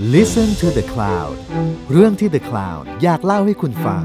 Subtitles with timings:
[0.00, 1.36] Listen to the Cloud
[1.92, 4.02] เรื่องที่ The Cloud อยากเล่าให้คุณฟัง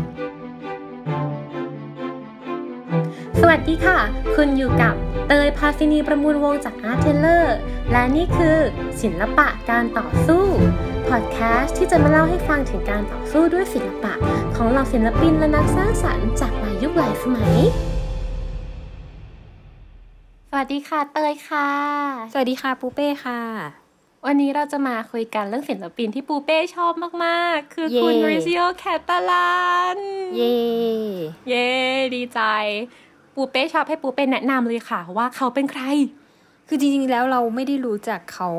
[3.39, 3.99] สวัสดีค่ะ
[4.35, 4.95] คุณอยู่กับ
[5.27, 7.57] เตยพาซินีประมูลวงจากอาร์เทเลอร์
[7.91, 8.57] และนี่คือ
[9.01, 10.45] ศิลปะการต่อสู้
[11.09, 14.13] พอดแคสต์ที่จะมาเล่าให้ฟังถึงการต่อสู้ด้วยศิลปะ
[14.55, 17.55] ของเหล่าศิลปินและนักสร้างสรรค์จากหลายยุคหลายสมัย
[20.49, 21.69] สวัสดีค่ะเตยค่ะ
[22.33, 23.82] สวัสดีค่ะปูเป้ค่ะ
[24.25, 26.93] วันนี้เราจะมาคุยกันเรื่องศิลปินที่ปูเป้ชอบ
[27.25, 29.63] มาก ๆ คือคุณเย่ริซิโอแคตาลั
[29.97, 29.99] น
[30.35, 30.55] เย่
[31.49, 31.67] เย้
[32.15, 32.39] ดีใจ
[33.35, 35.83] ปูเป้ชอบให้ปูเป้แนะนำเลยค่ะ ว่าเขาเป็นใคร
[36.67, 38.49] คือจริง ๆ แล้วเราไม่ได้รู้จักเขา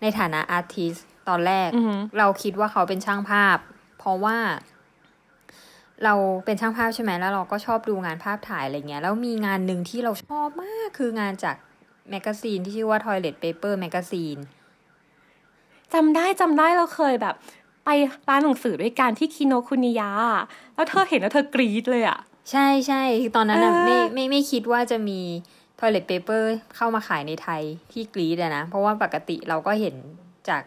[0.00, 0.94] ในฐานะอาร์ติส
[1.28, 3.58] ตอนแรกอือหือเราคิดว่าเขาเป็นช่างภาพ
[3.98, 4.36] เพราะว่า
[6.04, 11.56] เราเป็นช่างภาพใช่ไหมแล้ว เราก็ชอบดูงานภาพถ่ายอะไรเงี้ยแล้วมีงานหนึ่งที่เราชอบมากคืองานจาก
[12.10, 14.40] magazine ที่ชื่อว่า Toilet Paper Magazine
[15.94, 17.34] จำได้จำได้เราเคยแบบ
[17.84, 17.90] ไป
[18.28, 20.10] ร้านหนังสือด้วยกันที่คิโนคุนิยะ
[20.74, 22.18] แล้วเธอเห็นแล้วเธอกรี๊ดเลยอะ
[22.50, 25.20] ใช่ใช่คือตอนนั้นน่ะเออไม่ไม่ไม่คิดว่าจะมี
[25.78, 26.42] Toilet Paper
[26.76, 29.94] เข้ามาขายในไทยที่กรี๊ดอะนะ เพราะว่าปกติเราก็เห็น
[30.48, 30.62] จาก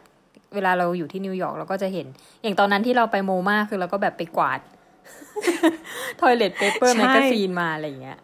[0.53, 2.07] เวลาเราอยู่ที่นิวยอร์กเราก็จะเห็น
[2.41, 4.59] อย่างตอนนั้นที่เราไป MoMA คือเราก็แบบไปกวาด
[6.21, 8.19] Toilet Paper ใช่แมกกาซีนมาอะไรอย่างเงี้ย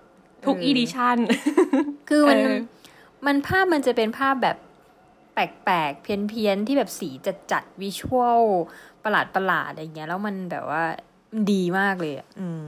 [0.45, 1.17] ทุกเออ edition
[2.09, 2.59] คือมันเออ
[3.25, 8.41] มันภาพมันจะเป็นภาพแบบแปลกๆ เพี้ยนๆ ที่แบบสีจัดจัด visual
[9.03, 10.83] ประหลาดประหลาดๆอะไรเงี้ย แล้วมันแบบว่า
[11.31, 12.65] มันดีมากเลยอะอืม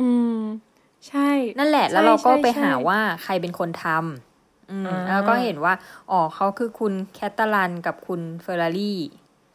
[0.00, 0.38] อืม
[1.08, 5.74] ใช่ นั่นแหละ แล้วใช่เราก็ใช่ไปหาใช่ว่าใครเป็นคนทำอืมอ่าแล้วก็เห็นว่า
[6.10, 8.98] อ๋อเขาคือคุณ Cattelan กับคุณเฟอร์รารี่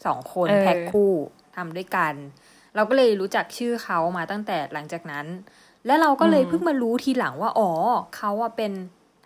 [0.05, 1.13] สองคนแพ็คคู่
[1.55, 2.13] ทำด้วยกัน
[2.75, 5.25] เราก็เลยรู้จักชื่อเขามาตั้งแต่หลังจากนั้น
[5.85, 7.71] แล้วเราก็เลยเพิ่งมารู้ทีหลังว่า อ๋อ
[8.15, 8.71] เขาอะเป็น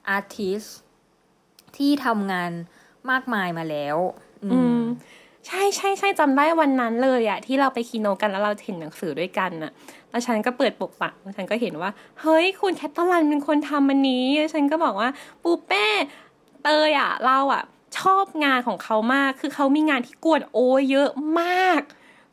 [0.10, 0.64] อาร์ติส
[1.78, 2.52] ที่ทำงาน
[3.12, 3.98] มากมายมาแล้ว
[4.44, 4.80] อือืม
[5.48, 9.72] ใช่ใช่ใช่จำได้วันนั้นเลยอะที่เราไปคีโนกันแล้วเราเห็นหนังสือด้วยกันน่ะ
[10.10, 15.10] แล้วฉันก็เปิดปกปักแล้วฉันก็เห็นว่า เฮ้ย คุณแคทตอลันเป็นคนทำมันนี้ฉันก็บอกว่า
[15.44, 15.86] ปูเป้
[16.64, 17.64] เตยอะเราอะ
[18.00, 21.10] ชอบงานของเขามาก คือเขามีงานที่กวนโอยเยอะ
[21.42, 21.82] มาก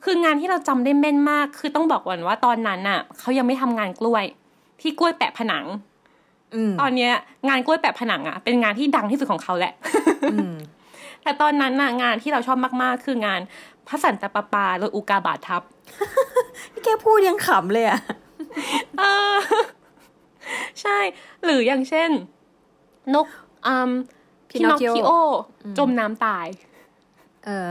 [0.05, 4.25] คืองานที่เราจำได้แม่นมาก คือต้องบอกก่อนว่าตอนนั้นน่ะเขายังไม่ทำงานกล้วย
[4.81, 5.65] ที่กล้วยแปะผนัง
[6.81, 7.13] ตอนเนี้ย
[7.49, 9.73] งานกล้วยแปะผนังอะเป็นงานที่ดังที่สุดของเขาแหละ
[10.33, 10.55] อืม
[11.23, 13.41] แต่ตอนนั้นน่ะงานที่เราชอบมากๆ คืองาน
[13.89, 15.63] พระสันตะปาปาหรืออุกาบาตทับ
[16.73, 18.01] พี่แกพูดยังขำเลยอะ
[18.99, 19.03] เอ
[19.35, 19.37] อ
[20.81, 20.99] ใช่
[21.45, 22.11] หรืออย่างเช่น
[23.15, 23.27] นก
[23.67, 23.91] อืม
[24.51, 25.13] พินอคคิโอ
[25.79, 26.47] จมน้ำตาย
[27.45, 27.71] เออ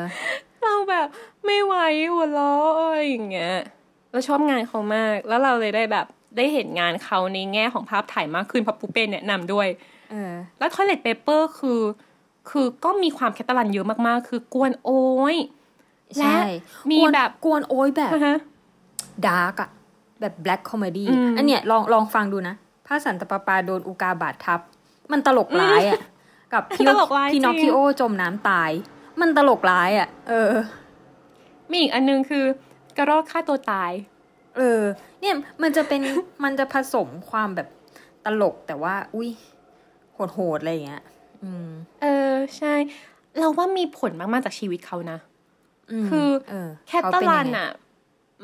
[0.62, 1.08] เราแบบ
[1.46, 1.76] ไม่ไหว
[2.12, 3.56] หัวเราะอะไรอย่างเงี้ย
[4.12, 6.06] เราชอบงานเขามาก แล้วเราเลยได้แบบ
[6.38, 9.68] ได้เห็นงานเขาในแง่ของภาพถ่ายมากขึ้นเพราะปูเป้แนะนำด้วย
[10.12, 11.82] เออแล้ว Toilet Paper คือ
[12.50, 15.04] คือก็มีความ Cattelan เยอะมากๆ คือกวนโอ้
[15.34, 15.38] ย
[16.18, 16.42] ใช่และ
[16.90, 18.38] มีกวนแบบกวนโอ้ยแบบนะฮะ
[19.28, 19.70] ดาร์กอะ
[20.20, 22.56] แบบแบล็ c คอมเมดี้อืมอันเนี้ยลองลองฟังดูนะ
[22.86, 24.60] พระสันตะปาปาโดนอุกกาบาตทับ
[25.12, 26.00] มันตลกร้ายอะ
[26.54, 28.72] กับพี่ตลกร้ายพี่จริงนอคคิโอจมน้ำตาย
[29.22, 30.52] มันตลกร้ายอะเออ
[31.72, 32.46] มีอีกอันนึงคือ
[32.98, 33.92] กระรอกฆ่าตัวตาย
[34.58, 34.82] เออ
[35.22, 36.02] เนี่ยมันจะเป็น
[36.44, 37.68] มันจะผสมความแบบ
[38.26, 39.30] ตลกแต่ว่า อุ้ย
[40.34, 41.04] โหดๆอะไรอย่างเงี้ย
[41.44, 41.70] อืม
[42.02, 42.74] เออใช่
[43.40, 45.18] เราว่ามีผลมากๆจากชีวิตเขานะ
[46.04, 47.70] มคือเออ Cattelan อะ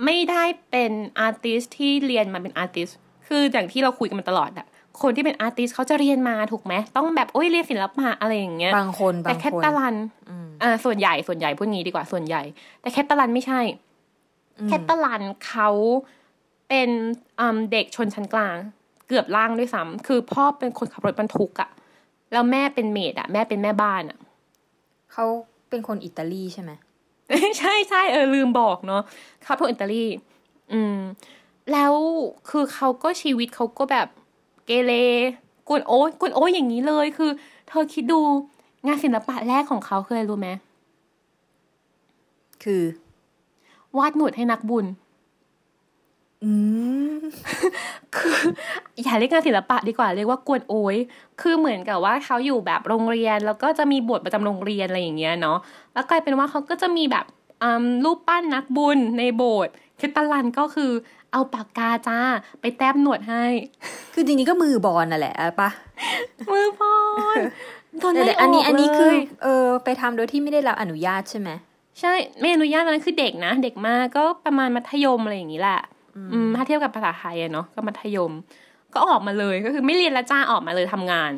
[0.06, 2.90] ไม่ได้เป็น artist ที่เรียนมาเป็น artist
[3.28, 4.67] คืออย่างที่เราคุยกันมาตลอดอะ
[5.01, 9.96] คนที่เป็น artist เขาจะเรียนมาถูกไหมต้องแบบโอ้ยเรียนศิลปะอะไรอย่างเงี้ยบางคนแต่บางแคทคนเตอร์ลัน
[10.29, 12.41] อืมอ่าส่วนใหญ่ส่วนใหญ่พูดงี้ดีกว่าส่วนใหญ่
[12.81, 13.87] แต่ Cattelan ไม่ใช่อืม
[14.66, 15.69] Cattelan เขา
[16.69, 16.90] เป็น
[17.40, 18.56] อืมเด็กชนชั้นกลาง
[19.07, 21.69] เกือบล่างด้วยซ้ำคือพ่อเป็นคนขับรถบรรทุกอะ
[22.31, 24.17] แล้วแม่เป็น maid อะแม่เป็นแม่บ้านอะ
[25.13, 25.25] เขา
[25.69, 26.72] เป็นคนอิตาลีใช่ไหม
[27.59, 29.01] ใช่ใช่เออลืมบอกเนาะ
[29.44, 30.03] เขาเป็นคนอิตาลี
[30.73, 30.97] อืม
[31.72, 31.94] แล้ว
[32.50, 34.07] คือเขาก็ชีวิตเขาก็แบบ
[34.66, 34.94] เกเร
[35.67, 37.31] กวนโอ้ยกวนโอ้ยอย่างนี้เลยคือ
[37.67, 38.19] เธอคิดดู
[38.85, 40.49] งานศิลปะแรกของเขาคืออะไรรู้ไหม
[42.64, 42.82] คือ
[43.97, 44.85] วาดหนวดให้นักบุญ
[46.43, 46.51] อื
[47.13, 47.17] ม
[48.16, 48.39] คือ
[49.03, 50.95] อย่าเรียกงานศิลปะดีกว่าเรียกว่ากวนโอย
[51.41, 55.57] คือเหมือนกับว่าเขาอยู่แบบโรงเรียน แล้วก็จะมีบทประจำโรงเรียนอะไรอย่างเงี้ยเนาะ
[55.93, 57.25] แล้วกลายเป็นว่าเขาก็จะมีแบบ
[57.63, 60.91] อืมรูปปั้นนักบุญในโบสถ์เคตาลันก็คือ
[61.31, 62.19] เอาปากกาจ้า
[62.61, 63.43] ไปแต้มหนวดให้
[64.13, 65.69] คือจริงๆก็มือบอลน่ะแหละปะ
[66.51, 66.81] มือพ
[67.35, 67.37] ร
[67.99, 69.11] โดนแต่ไล่อันนี้กอันนี้เลยคือ
[69.43, 71.49] เออ ไปทำโดยที่ไม่ได้รับอนุญาตใช่ไหม
[71.99, 75.82] ใช่ไม่อนุญาตตอนนั้นคือเด็กนะ เด็กมากก็ประมาณมัธยมอะไรอย่างนี้แหละ
[76.34, 78.32] อืมถ้าเทียบกับภาษาไทยอะเนาะก็มัธยม
[78.94, 81.32] ก็ออกมาเลยก็คือไม่เรียนและจ้าออกมาเลยทำงาน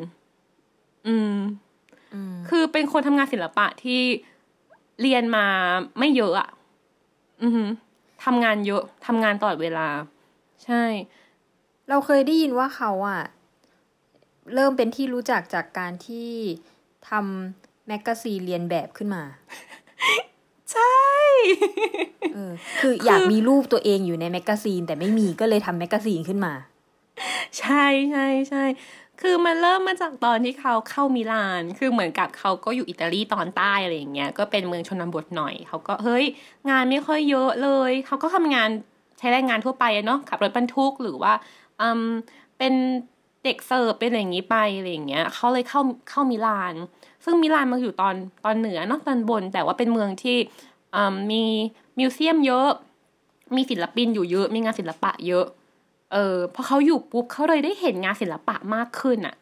[1.06, 1.34] อืม
[2.14, 4.00] อืมคือเป็นคนทำงานศิลปะที่
[5.02, 5.46] เรียนมา
[5.98, 6.50] ไม่เยอะอะ
[7.42, 7.68] อือหือ
[8.24, 9.88] ทำงานเยอะทำงานตลอดเวลา
[10.64, 10.84] ใช่
[11.88, 13.22] เราเคยได้ยินว่าเขาอะ
[14.54, 16.30] เริ่มเป็นที่รู้จักจากการที่
[17.08, 19.22] ทำ magazine เรียนแบบขึ้นมา
[20.00, 20.29] ใช่เออ
[22.80, 26.52] คืออยากมีรูปตัวเองอยู่ใน magazine แต่ไม่มีก็เลยทำ magazine ขึ้นมา
[27.58, 28.64] ใช่ใช่ใช่
[29.20, 36.24] คือมันเริ่มมาจากตอนที่เขาเข้ามิลาน คือเหมือนกับเขาก็อยู่อิตาลีตอนใต้อะไรอย่างเงี้ย ก็เป็นเมืองชนบทหน่อย เขาก็เฮ้ย
[36.70, 38.68] งานไม่ค่อยเยอะเลย เขาก็ทำงาน
[39.18, 41.32] ใช้แรงงานทั่วไปอะเนาะ ขับรถบรรทุกหรือว่า
[41.80, 42.02] อืม
[42.58, 42.74] เป็น
[43.44, 46.74] เด็กเสิร์ฟเป็นอะไรอย่างงี้ไปอะไรอย่างเงี้ย เขาเลยเข้าเข้ามิลาน
[47.24, 48.14] ซึ่งมิลานมันอยู่ตอน
[48.44, 50.69] ตอนเหนือเนาะตอนบน แต่ว่าเป็นเมืองที่อื
[51.12, 51.44] มมี
[51.98, 52.68] มิวเซียมเยอะ
[53.56, 55.46] มีศิลปินอยู่เยอะ มีงานศิลปะเยอะ
[56.12, 59.34] เออพอเขาอยู่ปุ๊บเขาเลยได้เห็นงานศิลปะมากขึ้นอะ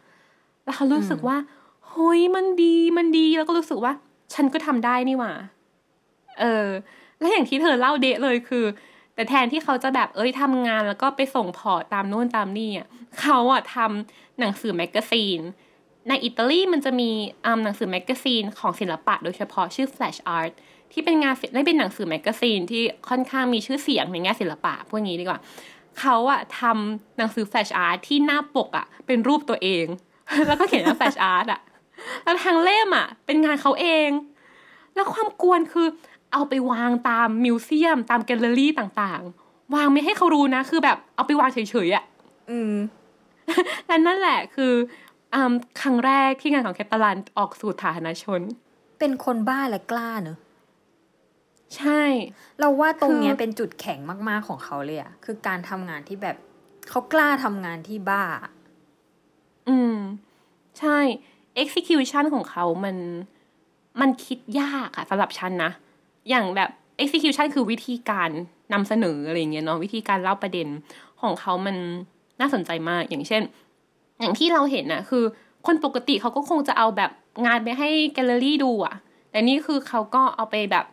[0.64, 1.36] แล้วเขารู้สึกว่า
[1.88, 3.92] เฮ้ยมันดีมันดีแล้วก็รู้สึกว่า
[4.34, 5.32] ฉันก็ทำได้นี่หว่า
[6.40, 6.68] เออ
[7.18, 8.64] และอย่างที่เธอเล่าเดะเลยคือ
[9.14, 12.86] แต่แทนที่เขาจะแบบเอ้ยทำงานแล้วก็ไปส่งพอร์ตตามโน่นตามนี่อะ
[13.20, 13.76] เขาอะท
[14.08, 15.40] ทำหนังสือ magazine
[16.08, 17.10] ในอิตาลีมันจะมี
[17.44, 20.52] อ่าหนังสือ magazine ของศิลปะโดยเฉพาะชื่อ Flash Art
[20.92, 25.40] ที่เป็นงานได้เป็นหนังสือ magazine ที่ค่อนข้างมีชื่อเสียงในแง่ศิลปะพวกนี้ดีกว่า
[26.00, 29.86] เขาอะทำหนังสือ Flash Art ที่หน้าปกอะเป็นรูปตัวเอง
[30.46, 31.60] แล้วก็เขียนว่า Flash Art อะ
[32.24, 34.10] แล้วทั้งเล่มอะเป็นงานเขาเอง
[34.94, 35.88] แล้วความกวนคือ
[36.32, 42.04] เอาไปวางตาม museum ตามแกลเลอรี่ต่างๆ วางไม่ให้เขารู้นะ คือแบบเอาไปวางเฉยๆอะ
[42.50, 42.74] อืม
[43.86, 44.72] และนั่นแหละคือ
[45.34, 48.40] อืมครั้งแรกที่งานของแคตตาลันออกสู่สาธารณชน
[48.98, 50.38] เป็นคนบ้าและกล้าเนอะ
[51.76, 52.02] ใช่
[52.60, 53.98] เราว่าตรงเนี้ยคือเป็นจุดแข็ง
[54.28, 56.36] มากๆของเขาเลยอะคือการทำงานที่แบบ
[56.90, 58.24] เขากล้าทำงานที่บ้า
[59.68, 59.96] อืม
[60.78, 60.98] ใช่
[61.62, 62.96] execution ของเขามัน
[64.00, 65.70] มันคิดยากอะสำหรับฉันนะ
[66.28, 66.70] อย่างแบบ
[67.02, 68.30] execution คือวิธีการ
[68.72, 70.68] นำเสนออะไรอย่างเงี้ยเนาะวิธีการเล่าประเด็น
[71.22, 71.76] ของเขามัน
[72.40, 73.42] น่าสนใจมาก อย่างเช่น
[74.20, 75.24] อย่างที่เราเห็นนะคือ
[75.66, 77.10] คนปกติเขาก็คงจะเอาแบบ
[77.46, 78.94] งานไปให้แกลเลอรี่ดูอะ
[79.30, 80.84] แต่นี่คือเขาก็เอาไปแบบ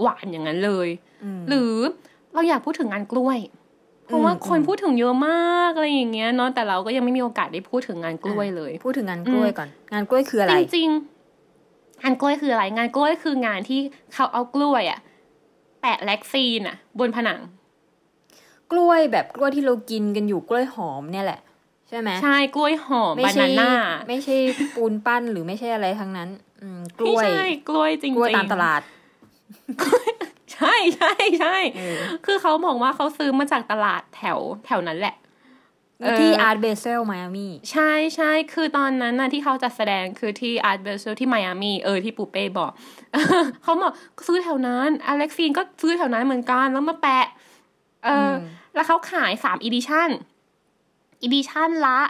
[0.00, 0.88] หวานอย่างนั้นเลย
[1.24, 1.74] อืมหรือ
[2.32, 3.38] เราอยากพูดถึงงานกล้วย
[4.06, 13.80] เพราะว่าอืมคนอืมพูดถึงเยอะมากอะไรอย่างเงี้ยเนาะแต่เราก็ยังไม่มีโอกาสได้พูดถึงงานกล้วยเลย พูดถึงงานกล้วยก่อน งานกล้วยคืออะไร จริงๆงานกล้วยคืออะไร งานกล้วยคืองานที่
[14.14, 15.00] เขาเอากล้วยอะ
[15.80, 17.40] แปะแล็กซีนอะบนผนัง
[18.72, 21.40] กล้วยแบบกล้วยที่เรากินกันอยู่กล้วยหอมเนี่ยแหละ
[21.88, 23.72] ใช่ไหมใช่กล้วยหอมไม่บาใช่นาน่า
[24.08, 24.36] ไม่ใช่
[24.74, 26.28] ปูนปั้นหรือไม่ใช่อะไรทั้งนั้น
[26.62, 28.80] อืมกไม่ล้วยใช่กล้วยจริงๆกล้วยตามตลาด
[30.52, 35.16] ใช่ใช่ใช่เออคือเขาบอกว่าเขาซื้อมาจากตลาดแถวแถวนั้นแหละ
[36.20, 42.70] ที่เอออาร์ตเบเซลไมอามี่ใช่ใช่คือตอนนั้นน่ะที่เขาจัดแสดงคือที่อาร์ตเบลเซลที่ไมอามีเออที่ปูเป้บอก
[43.62, 43.92] เขาบอก
[44.26, 47.26] ซื้อแถวนั้นอเล็กซีนก็ซื้อแถวนั้นเหมือนกันแล้วมาแปะ
[48.04, 48.34] เอออม
[48.74, 50.10] แล้วเขาขายสามอีดิชั่น
[51.22, 52.00] อีดิชั่นละ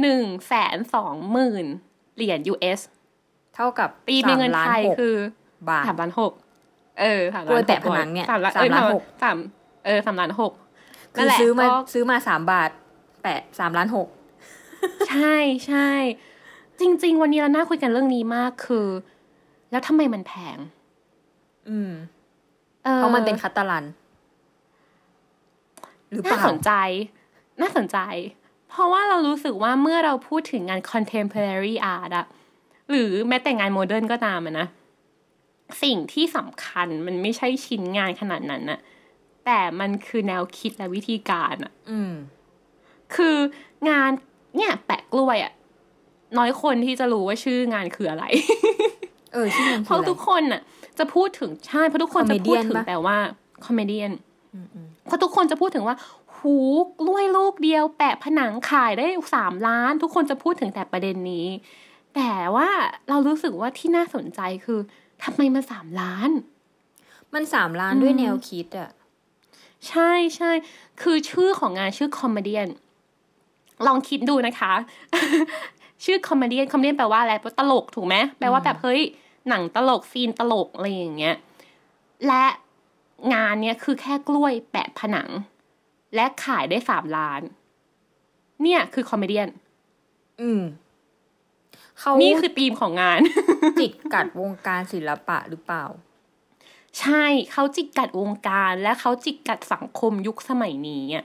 [0.00, 1.66] หนึ่งแสนสองหมื่น
[2.16, 2.80] เหรียญ US
[3.54, 5.16] เท่ากับตีเป็นเงินสามล้าไทยหกคือ
[5.68, 6.32] บาทสามล้านหก
[7.00, 9.36] เออสามกล้ล้าวยนแปะผนังเนี่ยสามล้านสามเอ้ยล้านหกสาม
[9.86, 10.52] เออสามล้านหก
[11.14, 12.70] คืนั่อนแหละซื้อมาก็ซื้อมาสามบาท
[13.22, 14.08] แปะสามล้านหก
[15.08, 15.34] ใช่
[15.66, 15.90] ใช่
[16.80, 18.86] จริง ๆ วันนี้เราน่าคุยกันเรื่องนี้มากคือ
[19.70, 20.58] แล้วทำไมมันแพง
[21.68, 21.92] อืม
[22.86, 23.84] ออเพราะมันเป็นคาตาลัน
[26.10, 26.72] หรือเปน่าล่าสนใจ
[27.60, 27.98] น่าสนใจ
[28.68, 32.26] เพราะว่าเรารู้สึกว่าเมื่อเราพูดถึงงาน contemporary art อะ
[32.90, 34.66] หรือแม้แต่งานโมเดิร์นก็ตามอะนะ
[35.82, 38.80] สิ่งที่สำคัญมันไม่ใช่ชิ้นงานขนาดนั้นอะ
[39.46, 42.12] แต่มันคือแนวคิดและวิธีการอะอืม
[43.14, 43.36] คือ
[43.88, 44.10] งาน
[44.56, 45.52] เนี่ย แปะกล้วยอะ
[46.38, 48.24] น้อยคนที่จะรู้ว่าชื่องานคืออะไร
[49.32, 50.62] เออชื่อมันเพคือราะอะไรทุกคนน่ะ
[50.98, 53.16] จะพูดถึงใช่เพราะทุกคนจะพูดถึง Comedian ปะแต่ว่า
[53.64, 54.00] คอมเมดี้
[54.54, 55.96] อืมอืมเพราะทุกคนจะพูดถึงว่า
[56.36, 56.56] หู
[56.86, 61.46] กล้วยลูกเดียว แปะผนังขายได้สามล้าน ทุกคนจะพูดถึงแต่ประเด็นนี้
[62.16, 62.68] แต่ว่า
[63.08, 64.80] เรารู้สึกว่าที่น่าสนใจคือ
[65.22, 66.30] ทำไมมันสามล้าน
[67.34, 68.90] มันสามล้านอืมด้วยแนวคิดอะ
[69.88, 70.50] ใช่ใช่
[71.02, 72.56] คือชื่อของงานชื่อ comedy
[73.86, 74.72] ลองคิดดูนะคะ
[76.04, 79.00] ชื่อ comedy comedy แปลว่าอะไรแปลว่าตลกถูกไหมแปลว่าแบบเฮ้ย
[79.48, 81.36] หนังตลกซีนตลกอะไรอย่างเงี้ย
[82.26, 82.44] และ
[83.34, 85.28] งานเนี้ยคือแค่กล้วยแปะผนัง
[86.14, 87.42] และขายได้สามล้าน
[88.62, 89.40] เนี่ยคือ comedy
[90.40, 90.62] อืม
[92.00, 93.18] เขานี่คือธีมของงาน
[93.78, 95.84] จิกกัดวงการศิลปะหรือเปล่า
[97.00, 101.24] ใช่เขาจิกกัดวงการและเขาจิกกัดสังคมยุคสมัยนี้อะ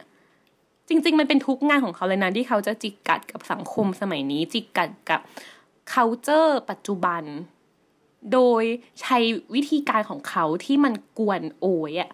[0.88, 5.22] จริง ๆ มันเป็นทุกงานของเขาเลยนะที่เขาจะจิกกัดกับสังคมสมัยนี้ จิกกัดกับ
[5.92, 7.24] culture ปัจจุบัน
[8.34, 8.64] โดย
[9.02, 9.18] ใช้
[9.56, 12.10] วิธีการของเขาที่มันกวนโอยอะ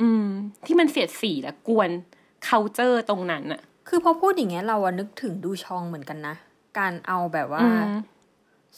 [0.00, 0.26] อืม
[0.64, 1.90] ที่มันเสียดสีและกวน
[2.44, 6.34] เคาเจอร์ตรงนั้นอะคือพอพูดอย่างเงี้ยเราอะนึกถึงดูชองเหมือนกันนะ
[6.78, 7.92] การเอาแบบว่าอืม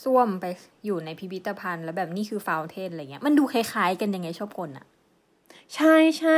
[0.02, 0.44] ส้วมไป
[0.84, 4.86] อยู่ในพิพิธภัณฑ์ แล้วแบบนี่คือฟาวเทนอะไรเงี้ย มันดูคล้ายๆกันยังไงชอบกลอะ
[5.74, 6.36] ใช่ใช่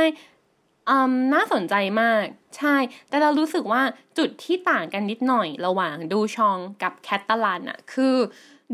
[0.89, 2.23] อืมน่าสนใจมาก
[2.57, 2.75] ใช่
[3.09, 3.81] แต่เรารู้สึกว่า
[4.17, 8.15] จุดที่ต่างกันนิดหน่อยระหว่างดูชองกับแคตตาลันอะคือ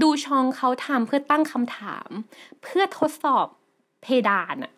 [0.01, 2.09] ดูชองเขาทำเพื่อตั้งคำถาม
[2.63, 3.47] เพื่อทดสอบ
[4.01, 4.73] เพดานอะ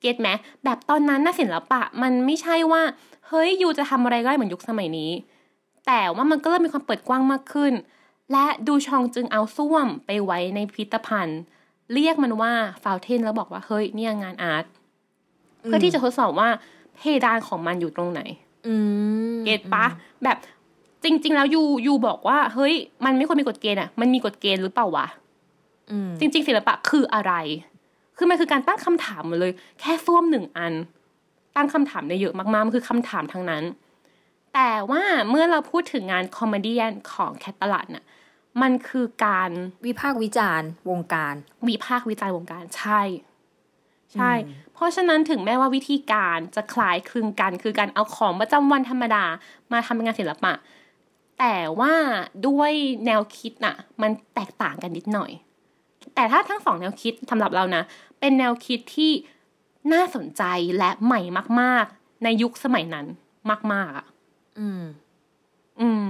[0.00, 0.28] เก็ตไหม
[0.64, 2.82] แบบตอนนั้นน่ะศิลปะ มันไม่ใช่ว่า
[3.28, 5.10] เฮ้ยยูจะทำอะไรก็ได้เหมือนยุคสมัยนี้
[5.86, 7.72] แต่ว่ามันก็เริ่มมีความเปิดกว้างมากขึ้น
[8.32, 11.40] และดูชองจึงเอาส้วมไปไว้ในพิพิธภัณฑ์
[11.92, 14.64] เรียกมันว่าฟาวเทนแล้วบอกว่าเฮ้ยเนี่ยงานอาร์ต
[15.62, 16.48] เพื่อที่จะทดสอบว่า
[16.96, 18.20] เพดานของมันอยู่ตรงไหน
[18.66, 18.74] อื
[19.34, 19.86] มเก็ตปะ
[20.24, 20.36] แบบ
[21.04, 22.74] จริง ๆ แล้วยูยูบอกว่า เฮ้ย
[23.04, 25.06] มันไม่ควรมีกฎเกณฑ์อะ มันมีกฎเกณฑ์หรือเปล่าวะ
[25.90, 27.32] อืมจริง ๆ ศิลปะคืออะไร
[28.16, 30.72] คือมันคือการตั้งคำถามหมดเลย แค่ส้วมหนึ่งอัน
[31.56, 33.62] ตั้งคำถามได้เยอะมากๆ มันคือคำถามทั้งนั้น
[34.54, 36.76] แต่ว่าเมื่อเราพูดถึงงาน Comedian
[37.12, 38.04] ของ Cattelan น่ะ
[38.62, 39.50] มันคือการ
[39.86, 41.34] วิพากษ์วิจารณ์ วงการ
[41.68, 43.02] วิพากษ์วิจารณ์วงการใช่
[44.14, 44.32] ใช่
[44.74, 49.24] เพราะฉะนั้นถึงแม้ว่าวิธีการจะคล้ายคลึงกัน คือการเอาของประจำวันธรรมดา
[49.72, 50.52] มาทำเป็นงานศิลปะ
[51.38, 51.94] แต่ว่า
[52.46, 52.72] ด้วย
[53.06, 55.30] แนวคิดน่ะ มันแตกต่างกันนิดหน่อย
[56.14, 57.82] แต่ถ้าทั้งสองแนวคิดสำหรับเรานะ
[58.20, 59.12] เป็นแนวคิดที่
[59.92, 60.42] น่าสนใจ
[60.78, 61.20] และใหม่
[61.60, 63.06] มาก ๆ ในยุคสมัยนั้น
[63.72, 64.06] มาก ๆอะ
[64.58, 64.82] อืม
[65.80, 66.08] อืม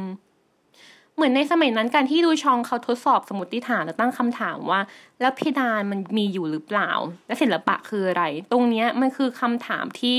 [1.15, 4.81] เหมือนในสมัยนั้นการที่ดูชองเขาทดสอบสมมติฐานแล้วตั้งคำถามว่า
[5.21, 6.91] แล้วเพดานมันมีอยู่หรือเปล่า
[7.27, 10.17] และศิลปะคืออะไร ตรงเนี้ยมันคือคำถามที่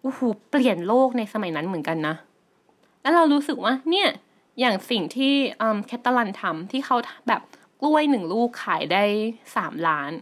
[0.00, 0.20] โอ้โห
[0.50, 2.14] เปลี่ยนโลกในสมัยนั้นเหมือนกันนะ
[3.02, 4.08] แล้วเรารู้สึกว่า เนี่ย
[4.60, 5.34] อย่างสิ่งที่
[5.86, 6.96] แคตตาลันทำที่เขา
[7.28, 7.42] แบบ
[7.80, 9.04] กล้วยหนึ่งลูกขายได้
[9.56, 10.12] สามล้าน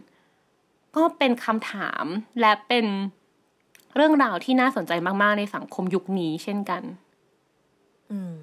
[0.95, 2.05] ก็เป็นคำถาม
[2.41, 2.85] และเป็น
[3.95, 6.83] เรื่องราวที่น่าสนใจมาก ๆ ในสังคมยุคนี้เช่นกัน
[8.11, 8.33] อืม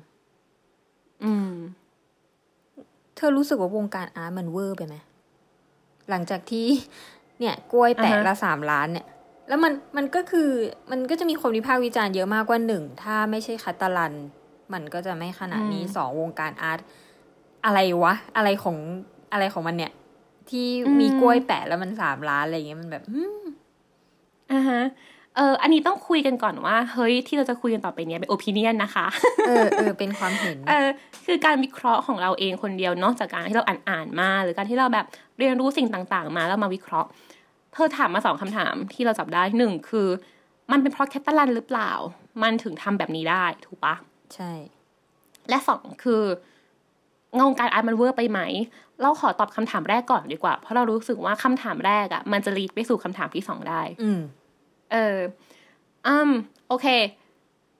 [1.24, 1.52] อืม
[3.16, 4.96] เธอรู้สึกว่าวงการอาร์ตมันเวอร์ไปไหม
[6.10, 6.66] หลังจากที่
[7.40, 9.06] เนี่ย กล้วยแปะอ่าฮะละสามล้านเนี่ย
[9.48, 10.50] แล้วมันมันก็คือ
[10.90, 14.12] มันก็จะมีคนวิพากษ์วิจารณ์เยอะมากว่าหนึ่ง ถ้าไม่ใช่คาตาลัน
[14.72, 16.78] มันก็จะไม่ขนาดนี้สองวงการอาร์ต
[17.64, 18.76] อะไรวะ อะไรของ
[19.32, 19.92] อะไรของมันเนี่ย
[20.50, 20.66] ที่
[21.00, 23.42] มีกล้วยแปะแล้วมันสามล้านอะไรอย่างเงี้ยมันแบบอืม
[24.52, 24.82] อ่าฮะ
[25.36, 29.06] เอออันนี้ต้องคุยกันก่อนว่า เฮ้ยที่เราจะคุยกันต่อไปเนี้ยเป็นโอปิเนียนนะคะ
[29.46, 30.88] เออเออเป็นความเห็น เออ
[31.26, 35.06] คือการวิเคราะห์ของเราเองคนเดียวนอกจากการที่เราอ่านอ่านๆมา หรือการที่เราแบบ
[35.38, 37.08] เรียนรู้สิ่งต่างๆ มาแล้วมาวิเคราะห์
[37.72, 40.08] เธอถามมาสองคำถามที่เราจับได้หนึ่งคือ
[40.72, 41.92] มันเป็นเพราะ Cattelan หรือเปล่า
[42.42, 43.94] มันถึงทำแบบนี้ได้ถูกปะ
[44.34, 44.52] ใช่
[45.48, 46.22] และสองคือ
[47.40, 48.40] วงการ art มันเวอร์ไปไหม
[49.00, 54.20] เราขอตอบคำถามแรกก่อนดีกว่า เพราะเรารู้สึกว่าคำถามแรกอะ่ะ มันจะ lead ไปสู่คำถามที่สองได้ อืม
[54.92, 55.18] เออ
[56.06, 56.30] อืม
[56.68, 56.86] โอเค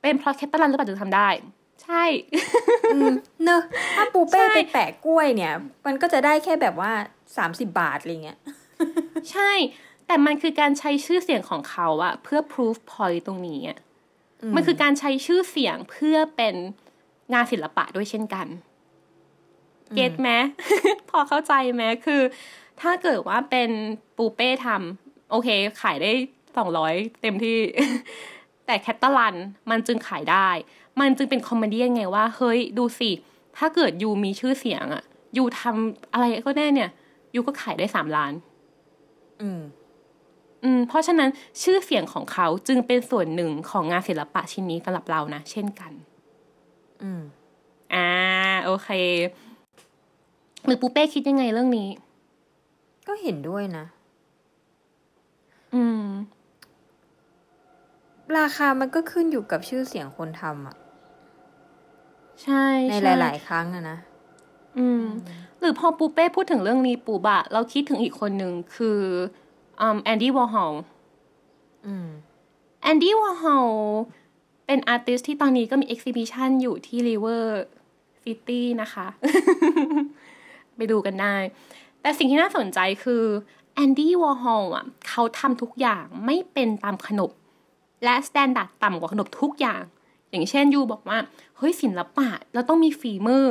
[0.01, 1.29] เป็นเพราะ Cattelan หรือเปล่าถึงทำได้
[1.85, 2.05] ใช่
[2.95, 3.15] อืม
[3.45, 3.63] เนอะ
[3.97, 5.55] ถ้าปูเป้ใช่ไปแปะกล้วยเนี่ย
[5.87, 6.93] มันก็จะได้แค่แบบว่า
[7.37, 8.39] สามสิบบาทอะไรเงี้ย
[9.31, 9.51] ใช่
[10.07, 13.79] แต่มันคือการใช้ชื่อเสียงของเขาอะเพื่อ proof point ตรงนี้อะ
[14.55, 16.55] มันคือการใช้ชื่อเสียงเพื่อเป็น
[17.33, 18.47] งานศิลปะด้วยเช่นกัน
[19.95, 20.31] เก็ตไหม
[21.11, 22.23] พอเข้าใจไหมคือ
[22.81, 23.71] ถ้าเกิดว่าเป็น
[24.17, 25.49] ปูเป้ทำโอเค
[25.83, 26.13] ขายได้
[26.57, 27.59] สองร้อยเต็มที่
[28.67, 29.35] แต่แคตตาลัน
[29.71, 30.49] มันจึงขายได้
[31.01, 33.11] มันจึงเป็นคอมเมดี้ไงว่า เฮ้ยดูสิ
[33.57, 35.03] ถ้าเกิดยูมีชื่อเสียงอะ
[35.37, 36.91] ยูทำอะไรก็แน่เนี่ย
[37.35, 38.33] ยูก็ขายได้สามล้าน
[39.43, 39.61] อืม
[40.65, 41.31] อืม เพราะฉะนั้น
[41.63, 45.93] ชื่อเสียงของเขาจึงเป็นส่วนหนึ่งของงานศิลปะชิ้นนี้สำหรับเรานะ เช่นกัน
[47.03, 47.23] อืม
[47.95, 48.09] อ่า
[48.65, 48.89] โอเค
[50.67, 51.89] หรือปูเป้คิดยังไงเรื่องนี้
[53.07, 53.85] ก็เห็นด้วยนะ
[55.75, 56.03] อืม
[58.39, 60.77] ราคามันก็ขึ้นอยู่กับชื่อเสียงคนทำอะ
[62.43, 63.99] ใช่ในช่หลาย ๆ ครั้งอะนะ
[64.79, 65.05] อืม
[65.61, 69.01] หรือพอปูเป้พูดถึงเรื่องนี้ปูบะ เราคิดถึงอีกคนหนึ่งคือ
[69.81, 70.73] อืมแอนดี้วอร์ฮอล
[71.87, 72.09] อืม
[72.83, 73.69] แอนดี้วอร์ฮอล
[74.67, 77.45] เป็น artist ที่ตอนนี้ก็มี exhibition อยู่ที่ River
[78.23, 79.07] City นะคะ
[80.77, 81.35] ไปดูกันได้
[82.01, 83.25] แต่สิ่งที่น่าสนใจคือ
[83.75, 87.31] แอนดี้วอร์ฮอลอะ เขาทำทุกอย่างไม่เป็นตามขนบ
[88.05, 89.83] และ standard ต่ำกว่าขนบทุกอย่าง
[90.31, 91.19] อย่างเช่น you บอกว่า
[91.59, 93.45] เฮ้ยศิลปะเราต้องมีฝีมือ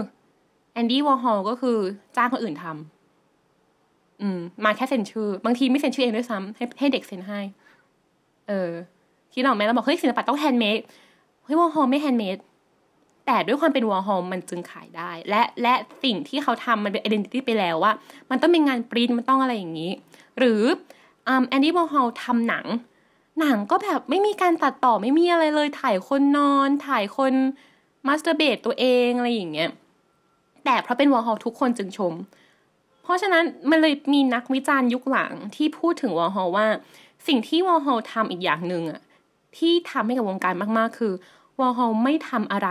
[0.74, 1.78] แอนดี้วอร์ฮอลก็คือ
[2.16, 7.40] จ้างคนอื่นทำอืม มาแค่เซ็นชื่อ บางทีไม่เซ็นชื่อเองด้วยซ้ำให้ให้เด็กเซ็นให้
[8.48, 8.72] เออ
[9.34, 10.80] คิดออกไหมเราบอกเฮ้ยศิลปะต้อง handmade
[11.44, 12.38] เฮ้ยวอร์ฮอลไม่ handmade
[13.26, 17.92] แต่ด้วยความเป็นวอลฮอลมันจึงขายได้ และและสิ่งที่เขาทำมันเป็น identity ไปแล้วว่า
[18.30, 19.92] มันต้องเป็นงานปริ้นมันต้องอะไรอย่างนี้
[20.38, 20.62] หรือ
[21.26, 22.66] แอนดี้วอลฮอลทำหนัง
[23.42, 27.34] หนังก็แบบไม่มีการตัดต่อไม่มีอะไรเลย ถ่ายคนนอน ถ่ายคน
[28.08, 29.70] masturbate ตัวเองอะไรอย่างเงี้ย
[30.66, 32.14] แต่เพราะเป็นวอลฮอลทุกคนจึงชม
[33.04, 36.68] เพราะฉะนั้นมันเลยมีนักวิจารณ์ยุคหลังที่พูดถึงวอลฮอลว่า
[37.28, 39.02] สิ่งที่วอลฮอลทำอีกอย่างหนึ่งอะ
[39.58, 41.14] ที่ทำให้กับวงการมากๆ คือ
[41.60, 42.70] วอลฮอลไม่ทำอะไร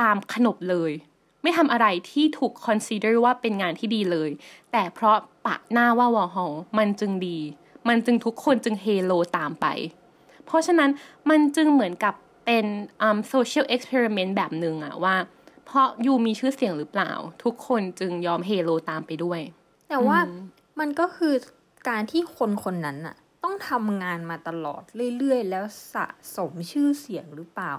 [0.00, 0.92] ตามขนบเลย
[1.42, 4.30] ไม่ทำอะไรที่ถูก consider ว่าเป็นงานที่ดีเลย
[4.72, 5.16] แต่เพราะ
[5.46, 7.38] ปะหน้าว่าวอลฮอลมันจึงดี
[7.88, 9.66] มันจึงทุกคนจึงเฮโลตามไป
[10.46, 10.90] เพราะฉะนั้น
[11.30, 12.14] มันจึงเหมือนกับ
[12.46, 12.66] เป็น
[13.28, 15.14] social experiment แบบหนึ่งอะว่า
[15.66, 17.12] เพราะ you มีชื่อเสียงหรือเปล่า
[17.44, 19.40] ทุกคนจึงยอมเฮโลตามไปด้วย
[19.88, 20.18] แต่ว่า
[20.80, 21.34] มันก็คือ
[21.88, 24.82] การที่คนคนนั้นอะต้องทำงานมาตลอด
[25.18, 26.06] เรื่อยๆ แล้วสะ
[26.36, 27.72] สมชื่อเสียงหรือเปล่า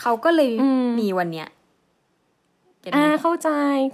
[0.00, 0.50] เขาก็เลย
[0.98, 1.48] มีวันเนี้ย
[2.94, 3.50] อ่าเข้าใจ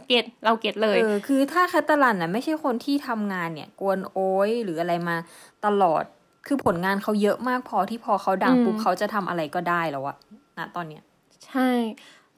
[0.09, 5.16] get เรา get เลยเออคือถ้า Cattelan น่ะไม่ใช่คนที่ทำงานเนี่ย กวนโอ้ยหรืออะไรมา
[5.64, 6.04] ตลอด
[6.47, 10.16] คือผลงานเขาเยอะมากพอที่พอเขาดังปุ๊บเขาจะทำอะไรก็ได้แล้วอะ
[10.59, 11.02] ณตอนเนี้ย
[11.47, 11.68] ใช่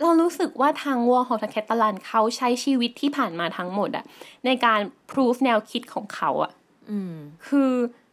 [0.02, 4.04] เรารู้สึกว่าทางวอลฮอลทาง Cattelan เขาใช้ชีวิตที่ผ่านมาทั้งหมดอะ
[4.46, 4.80] ในการ
[5.10, 6.52] พิสูจแนวคิดของเขาอะ
[6.90, 7.14] อืม
[7.48, 7.70] คือ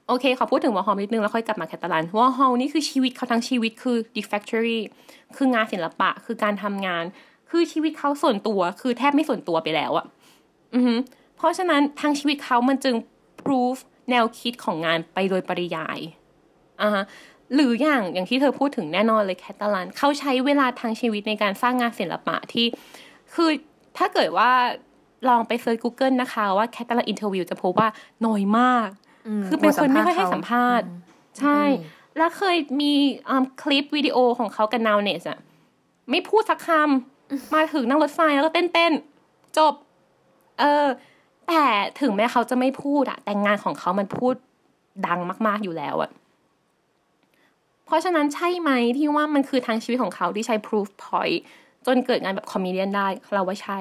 [0.08, 4.80] โอเคขอพูดถึงวอลฮอลนิดนึงแล้วค่อยกลับมาแคตาลันวอลฮอลนี่คือชีวิตเขาทั้งชีวิตคือ d e factory
[5.36, 7.04] คืองานศิลปะคือการทำงาน
[7.50, 10.06] คือชีวิตเขาส่วนตัวคือแทบไม่ส่วนตัวไปแล้วอะ
[10.76, 10.98] อือ
[11.38, 12.96] เพราะฉะนั้นทางชีวิตเขามันจึง
[13.42, 13.78] proof
[14.10, 16.00] แนวคิดของงานไปโดยปริยาย
[16.82, 16.90] อ่า
[17.56, 22.66] หรืออย่างอย่างที่เธอพูดถึงแน่นอนเลยแคตาลันเขาใช้เวลาทางชีวิตในการสร้างงานศิลปะที่
[23.34, 23.50] คือ
[23.98, 24.52] ถ้าเกิดว่า
[25.30, 27.90] ลองไป search Google นะคะว่า Cattelan interview จะพบว่า
[28.26, 28.90] น้อยมาก
[29.48, 30.88] คือเป็นคนไม่ค่อยให้สัมภาษณ์
[31.40, 31.62] ใช่
[32.18, 32.94] แล้วเคยมี
[33.62, 35.40] คลิปวิดีโอของเขากับ Nowness อะ
[36.10, 37.17] ไม่พูดสักคำ
[37.54, 38.94] มาถึงนั่งรถไฟแล้วก็เต้นเต้น
[39.58, 39.74] จบ
[40.60, 40.86] เออ
[41.48, 41.64] แต่
[42.02, 44.36] ถึงแม้เขาจะไม่พูดอะแต่งานของเขามันพูด
[45.08, 46.12] ดังมาก ๆอยู่แล้วอะ
[47.86, 51.40] เพราะฉะนั้นใช่ไหมที่ว่ามันคือทางชีวิตของเขาที่ใช้ proof point
[51.86, 53.80] จนเกิดงานแบบ Comedian ได้เราว่าใช่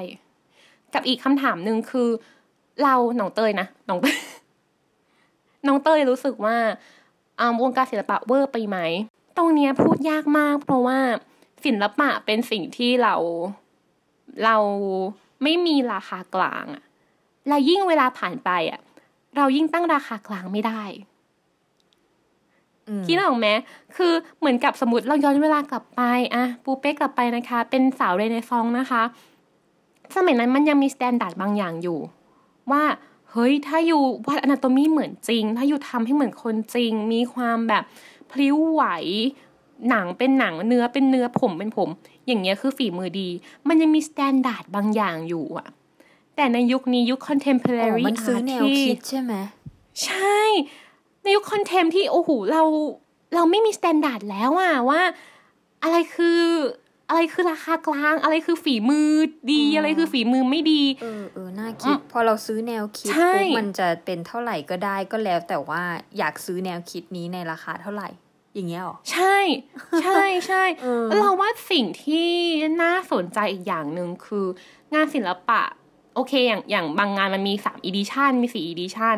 [0.93, 2.09] กับอีกคำถามหนึ่งคือ
[2.83, 4.17] เราน้องเตยนะน้องเตย
[5.67, 6.57] น้องเตยรู้สึกว่า
[7.61, 8.77] วงการศิลปะเวอร์ไปไหม
[9.37, 10.99] ตรงนี้พูดยากมาก เพราะว่า
[11.65, 13.15] ศิลปะเป็นสิ่งที่เรา
[14.43, 14.55] เรา
[15.43, 16.83] ไม่มีราคากลางอะ
[17.47, 18.81] และยิ่งเวลาผ่านไปอะ
[19.37, 20.83] เรายิ่งตั้งราคากลางไม่ได้
[23.07, 23.47] คิดออกไหม
[23.95, 26.01] คือเหมือนกับสมมติเราย้อนเวลากลับไป
[26.35, 29.03] อะปูเป้กลับไปนะคะ เป็นสาวเรเนซองนะคะ
[30.15, 31.99] สมัยนั้นมันยังมี standard บางอย่างอยู่
[32.71, 32.83] ว่า
[33.31, 37.83] เฮ้ยถ้า you วาด anatomy เหมือนจริง ถ้า you ทำให้เหมือนคนจริง มีความแบบ
[38.31, 38.83] พลิ้วไหว
[39.89, 41.89] หนังเป็นหนังเนื้อเป็นเนื้อผมเป็นผม
[42.27, 43.29] อย่างเงี้ยคือฝีมือดี
[43.67, 45.67] มันยังมี standard บางอย่างอยู่อะ
[46.35, 49.33] แต่ในยุคนี้ยุค contemporary มันซื้อแนวคิดใช่ไหม
[50.03, 50.39] ใช่
[51.21, 52.63] ในยุค contemp ที่โอ้โหเรา
[53.35, 55.01] เราไม่มี standard แล้วอะว่า
[55.83, 56.41] อะไรคือ
[57.09, 59.09] อะไรคือราคากลาง อะไรคือฝีมือ
[59.51, 65.81] ดีอะไรคือฝีมือไม่ดี เออเออน่าคิด พอเราซื้อแนวคิดปุ๊บมันจะเป็นเท่าไหร่ก็ได้ก็แล้ว แต่ว่า
[66.17, 68.09] อยากซื้อแนวคิดนี้ในราคาเท่าไหร่
[68.57, 69.37] อย่างเงี้ยหรอ ใช่
[70.03, 70.63] ใช่ใช่
[71.19, 72.29] เราว่าสิ่งที่
[72.81, 74.45] น่าสนใจอีกอย่างหนึ่งคือ
[74.93, 75.61] งานศิลปะ
[76.15, 79.15] โอเคอย่างอย่างบางงานมันมีสาม edition มีสี่ edition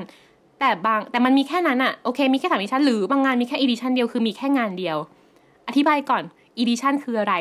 [0.59, 4.97] แต่บางแต่มันมีแค่นั้นอะโอเคมีแค่สาม edition หรือบางงานมีแค่ edition เดียวคือมีแค่งานเดียว
[5.67, 6.23] อธิบายก่อน
[6.57, 7.33] edition คืออะไร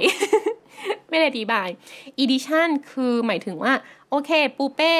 [1.09, 1.69] ไม่ได้อธิบาย
[2.19, 3.73] edition คือหมายถึงว่า
[4.11, 4.95] โอเค ปูเป้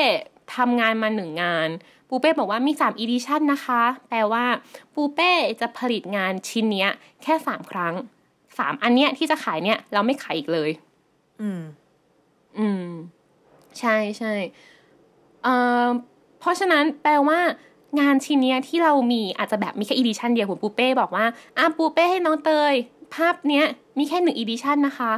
[0.57, 1.69] ทำงานมาหนึ่งงาน
[2.09, 4.45] ปูเป้บอกว่ามีสาม edition นะคะ แปลว่า
[4.95, 6.91] ปูเป้จะผลิตงานชิ้นเนี้ย
[7.23, 7.95] แค่สามครั้ง
[8.59, 10.71] สามอันเนี้ยที่จะขายเนี้ยเราไม่ขายอีกเลย
[11.41, 11.63] อืม
[12.59, 12.87] อืม
[13.79, 14.33] ใช่ใช่
[15.43, 15.87] เอ่อ
[16.41, 17.41] เพราะฉะนั้นแปลว่า
[18.01, 21.25] งานชิ้นเนี้ยที่เรามีอาจจะแบบมีแค่ edition เดียวคุณปูเป้บอกว่า
[21.59, 22.73] อะปูเป้ให้น้องเตย
[23.15, 23.65] ภาพเนี้ย
[23.99, 25.13] มีแค่หนึ่ง edition นะคะ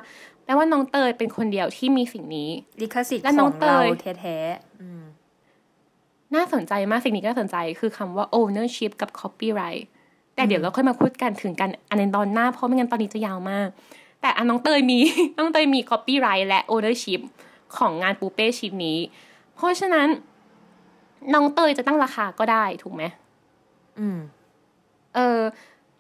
[0.45, 2.51] แปลว่าน้องเตยเป็นคนเดียวที่มีสิ่งนี้
[2.81, 4.70] ลิขสิทธิ์ของเราแท้ๆ
[6.35, 9.85] น่าสนใจมากสิ่งนี้ก็สนใจคือคำว่า ownership กับ copyright
[10.35, 13.69] แต่เดี๋ยวเราค่อยมาพูดกันถึงกันอันในตอนหน้าเพราะไม่งั้นตอนนี้จะยาวมาก
[14.21, 14.99] แต่อันน้องเตยมี
[15.39, 17.21] น้องเตยมี copyright และ ownership
[17.77, 18.99] ของงานปูเป้ชิ้นนี้
[19.55, 20.09] เพราะฉะนั้น
[21.35, 23.03] น้องเตยจะตั้งราคาก็ได้ถูกไหม
[23.99, 24.19] อืม
[25.15, 25.41] เออ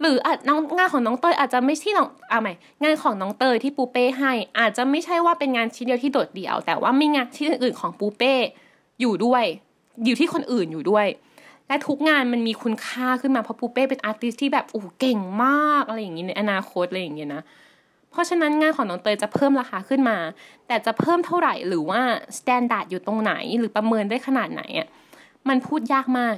[0.01, 8.35] หรืออาจน้องงานของน้องเตยอาจจะไม่ที่น้องอ่าใหม่งานของน้องเตยที่ปูเป้ให้ อาจจะไม่ใช่ว่าเป็นงานชิ้นเดียวที่โดดเดี่ยว แต่ว่ามีงานชิ้นอื่นของปูเป้
[9.01, 9.45] อยู่ด้วย
[10.04, 11.06] อยู่ที่คนอื่นอยู่ด้วย
[11.66, 17.42] และทุกงานมันมีคุณค่าขึ้นมาเพราะปูเป้เป็น artist ที่แบบโอ้เก่งมากอะไรอย่างนี้ในอนาคตอะไรอย่างเงี้ยนะ
[18.10, 20.16] เพราะฉะนั้นงานของน้องเตยจะเพิ่มราคาขึ้นมา
[20.66, 22.00] แต่จะเพิ่มเท่าไหร่หรือว่า
[22.38, 24.88] standard อยู่ตรงไหนหรือประเมินได้ขนาดไหนอะ
[25.48, 26.36] มันพูดยากมาก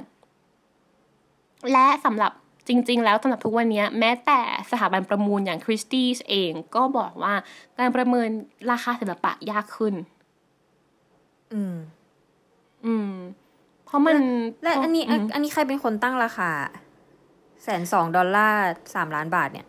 [1.71, 2.31] และสำหรับ
[2.67, 4.39] จริง ๆ แล้วสำหรับทุกวันนี้แม้แต่
[4.71, 7.33] สถาบันประมูลอย่าง Christie's เองก็บอกว่า
[7.77, 8.29] การประเมิน
[8.71, 9.93] ราคาศิลปะยากขึ้น
[11.53, 11.75] อืม
[12.85, 13.42] อืมเพ
[13.93, 14.17] ราะมัน
[14.63, 16.51] และอันนี้อันนี้ใครเป็นคนตั้งราคา
[17.63, 19.67] แสนสองดอลลาร์สามล้านบาทเนี่ย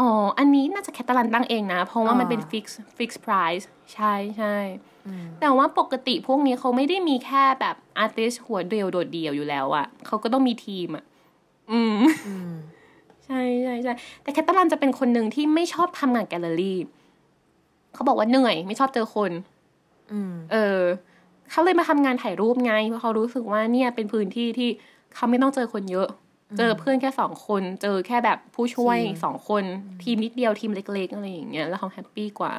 [0.00, 4.56] อ๋อ อันนี้น่าจะแคตาลันตั้งเองนะ เพราะว่ามันอ๋อเป็น fix fix price ใช่ใช่
[5.40, 11.04] แต่ว่าปกติพวกนี้เขาไม่ได้มีแค่แบบ artist หัวเดียวโดดเดี่ยวอยู่แล้วอะเขาก็ต้องมีทีมอะ
[11.72, 12.52] อืมอืม
[13.26, 16.78] ใช่ใช่ใช่แต่แคตาลันจะเป็นคนหนึ่งที่ไม่ชอบทำงานแกลเลอรี่
[17.94, 19.32] เขาบอกว่าเหนื่อย ไม่ชอบเจอคน
[20.12, 20.80] อืมเออ
[21.50, 24.68] เขาเลยมาทำงานถ่ายรูปไงเพราะเขารู้สึกว่าเนี่ยเป็นพื้นที่ที่
[25.14, 26.08] เขาไม่ต้องเจอคนเยอะ
[26.58, 29.64] เจอเพื่อนแค่สองคน เจอแค่แบบผู้ช่วยทีมสองคน
[30.02, 32.52] ทีมนิดเดียวทีมเล็ก ๆ อะไรอย่างเงี้ยแล้วเขา happy กว่า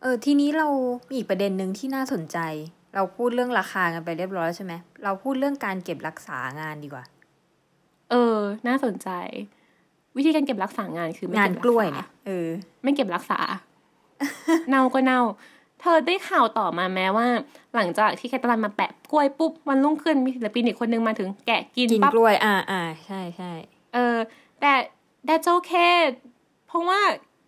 [0.00, 0.68] เออทีนี้เรา
[1.08, 2.38] มีอีกประเด็นหนึ่งที่น่าสนใจ
[2.94, 4.72] เราพูดเรื่องราคากันไปเรียบร้อยแล้วใช่ไหม
[5.04, 7.04] เราพูดเรื่องการเก็บรักษางานดีกว่า
[8.10, 9.08] เออ น่าสนใจ
[10.16, 12.48] วิธีการเก็บรักษางานคือไม่งานเก็บรักล้วยษาเนี่ยเออ
[12.82, 13.40] ไม่เก็บรักษา
[14.68, 15.20] เน่าก็เน่า
[15.82, 17.26] เธอได้ข่าวต่อมาแม้ว่า
[17.74, 23.52] หลังจากที่แคทาลันมาแปะกล้วยปุ๊บวันรุ่งขึ้นมีศิลปินอีกคนนึงมาถึงแกะกินกินปั๊บกล้วยอ่าอ่าใช่ใช่
[23.94, 24.16] เออ
[24.60, 24.72] แต่
[25.26, 25.72] แต่โจเค
[26.66, 27.00] เพราะว่า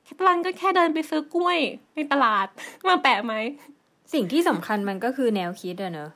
[0.05, 1.59] แคทาลันก็แค่เดินไปซื้อกล้วย
[1.95, 2.47] ในตลาด
[2.89, 3.35] มาแปะไหม
[4.13, 6.11] สิ่งที่สำคัญมันก็คือแนวคิดอะเนอะ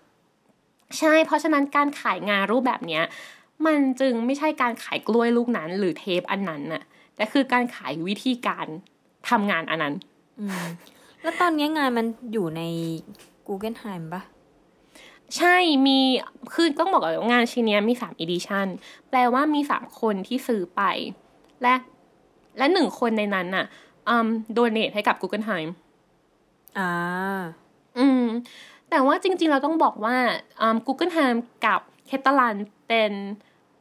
[0.98, 3.04] ใช่ เพราะฉะนั้นการขายงานรูปแบบเนี้ย
[3.66, 6.82] มันจึงไม่ใช่การขายกล้วยลูกนั้น หรือเทปอันนั้นน่ะ
[7.16, 8.66] แต่คือการขายวิธีการ
[9.30, 9.94] ทำงานอันนั้น
[10.40, 10.66] อืม
[11.22, 12.62] แล้วตอนนี้งานมันอยู่ใน
[13.46, 14.22] Guggenheim t i m e ปะ
[15.36, 15.98] ใช่ มี
[16.54, 18.66] คือต้องบอกก่อนว่างานชิ้นเนี้ยมีสาม edition
[19.10, 20.82] แปลว่ามีสามคนที่ซื้อไป
[21.62, 21.74] และ
[22.58, 23.66] และหนึ่งคนในนั้นน่ะ
[24.08, 25.70] อืม donate ให้กับ Guggenheim
[26.78, 26.90] อ่า
[27.98, 28.24] อืม
[28.90, 30.16] แต่ว่าจริง ๆ เราต้องบอกว่า
[30.60, 32.56] อืม Google Time กับเคตาลัน
[32.88, 33.12] เป็น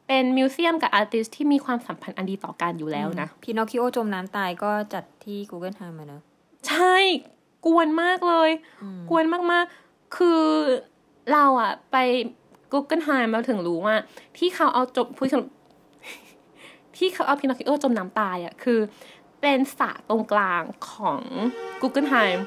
[0.06, 6.22] เป็น museum กับ artist ที่มีความสัมพันธ์อันดีต่อกันอยู่แล้วนะพินอคคิโอจมน้ำตายก็จัดที่ Google t i m e มาเนอะ
[6.68, 6.96] ใช่
[7.66, 8.50] กวนมากเลย
[9.10, 10.42] กวนมากๆ คือ
[11.32, 11.96] เราอะไป
[12.72, 13.96] Google Time เราถึงรู้ว่า
[14.38, 15.44] ที่เขาเอาจบพูดถึง
[16.96, 18.78] ที่เขาเอาพินอคคิโอจมน้ำตายอะคือ
[19.40, 21.20] เป็นสระตรงกลางของ
[21.80, 22.42] Google Time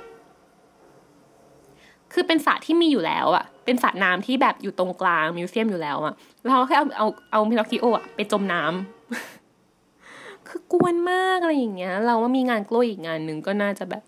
[2.13, 14.03] คือเป็นสระที่มีอยู่แล้วอะเป็นสระน้ำที่แบบอยู่ตรงกลางมิวเซียมอยู่แล้วอะแล้วเขาแค่เอาเอาเอาพินอคคิโออะไปจมน้ำคือกวนมากอะไรอย่างเงี้ย เราว่ามีงานกล้วยอีกงานหนึ่งก็น่าจะแบบ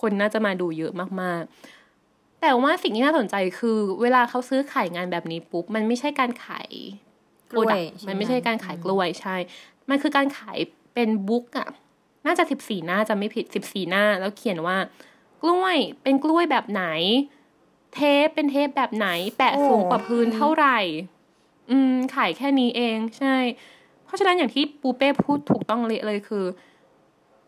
[0.00, 6.68] คนน่าจะมาดูเยอะมากๆ แต่ว่าสิ่งที่น่าสนใจคือ เวลาเขาซื้อขายงานแบบนี้ปุ๊บ มันไม่ใช่การขาย
[7.50, 9.36] กล้วย product ใช่ไหมมันไม่ใช่การขายกล้วยใช่
[9.90, 10.58] มันคือการขาย
[10.94, 11.68] เป็นบุ๊กอะ
[12.26, 14.76] น่าจะสิบสี่หน้าจะไม่ผิดสิบสี่หน้า แล้วเขียนว่า
[15.42, 16.84] กล้วยเป็นกล้วยแบบไหน
[17.94, 20.78] เทปเป็นเทปแบบไหน แปะสูงกว่าพื้นเท่าไหร่
[21.70, 23.36] อืมขายแค่นี้เอง ใช่
[24.04, 26.44] เพราะฉะนั้นอย่างที่ปูเป้พูดถูกต้องเลยเลยคือ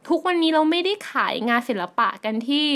[0.08, 2.66] ทุกวันนี้เราไม่ได้ขายงานศิลปะกันที่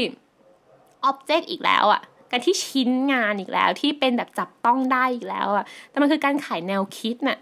[1.04, 7.38] อ็อบเจกต์อีกแล้วอะกันที่ชิ้นงานอีกแล้ว ที่เป็นแบบจับต้องได้อีกแล้วอะแต่มันคือการขายแนวคิดน่ะ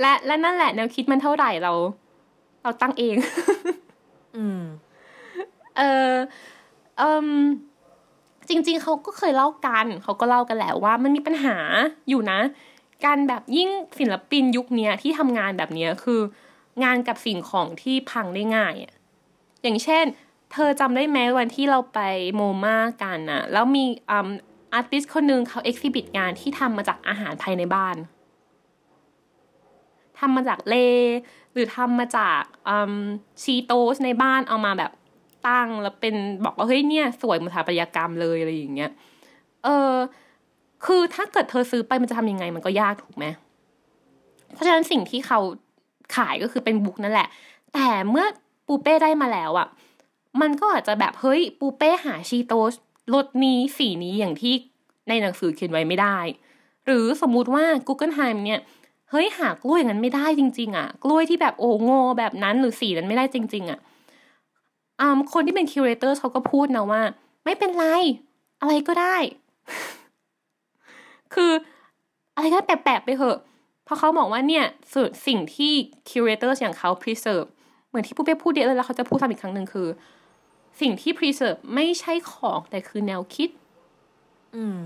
[0.00, 1.72] และและนั่นแหละแนวคิดมันเท่าไหร่เรา
[2.62, 3.16] เราตั้งเอง
[4.36, 4.62] อืม
[5.76, 6.12] เออ
[6.98, 7.28] เอม
[8.48, 11.56] จริง ๆเขาก็เคยเล่ากันเขาก็เล่ากันแหละว่า มันมีปัญหา
[12.08, 12.40] อยู่นะ
[13.04, 16.20] การแบบยิ่งศิลปินยุคเนี้ยที่ทำงานแบบเนี้ยคือ
[16.84, 18.92] งานกับสิ่งของที่พังได้ง่ายอะ
[19.62, 20.04] อย่างเช่น
[20.52, 22.00] เธอจำได้ไหมวันที่เราไป
[22.34, 24.28] โมมากันนะแล้วมีอืม
[24.72, 27.96] อาร์ติสคนหนึ่งเขาเอ็กซิบิทงานที่ทำมาจากอาหารภายในบ้าน
[30.18, 30.74] ทำมาจากเล
[31.52, 32.40] หรือทำมาจาก
[33.42, 34.92] ชีโตสในบ้านเอามาแบบ
[35.48, 38.90] ตั้งแล้วเป็นบอกว่าเฮ้ยเนี่ย สวยเหมือนสถาปัตยกรรมเลยอะไรอย่างเงี้ย
[39.64, 39.92] เออ
[40.84, 43.24] คือถ้าเกิดเธอซื้อไปมันจะทำยังไงมันก็ยากถูกไหม
[44.52, 45.40] เพราะฉะนั้นสิ่งที่เขา
[46.16, 47.28] ขายก็คือเป็นบุ๊กนั่นแหละ
[47.74, 48.26] แต่เมื่อ
[48.66, 49.66] ปูเป้ได้มาแล้วอะ่ะ
[50.40, 52.74] มันก็อาจจะแบบเฮ้ยปูเป้หาชีโตส
[53.14, 54.54] รสนี้สีนี้อย่างที่
[55.08, 56.18] ในหนังสือเขียนไว้ไม่ได้
[56.86, 58.60] หรือสมมุติว่า Google Time เนี่ย
[59.10, 63.78] เฮ้ยหากล้วยอย่างนั้นไม่ได้จริง ๆอะ่ะ กล้วยที่แบบโอโง่แบบนั้นหรือสีนั้นไม่ได้จริง ๆอะ่ะ
[65.00, 67.02] อ่าคนที่เป็นคิวเรเตอร์เขาก็พูดนะว่า
[67.44, 67.84] ไม่เป็นไร
[68.60, 69.16] อะไรก็ได้
[71.34, 71.52] คือ
[72.34, 73.36] อะไรก็แปลกๆไปเถอะ เพ
[73.90, 75.72] ราะเขาบอกว่าเนี่ยส่วนสิ่งที่
[76.08, 77.48] curator อย่างเขา preserve
[77.88, 79.88] เหมือนที่ปูเป้พูดเยอะเลยแล้วเขาจะพูดซ้ำอีกครั้งหนึ่งคือ
[80.80, 83.48] สิ่งที่ preserve ไม่ใช่ของแต่คือแนวคิด
[84.56, 84.78] อืม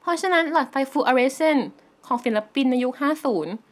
[0.00, 1.58] เพราะฉะนั้นหลอดไฟฟลูออเรสเซนต์
[2.06, 2.94] ของศิลปินในยุค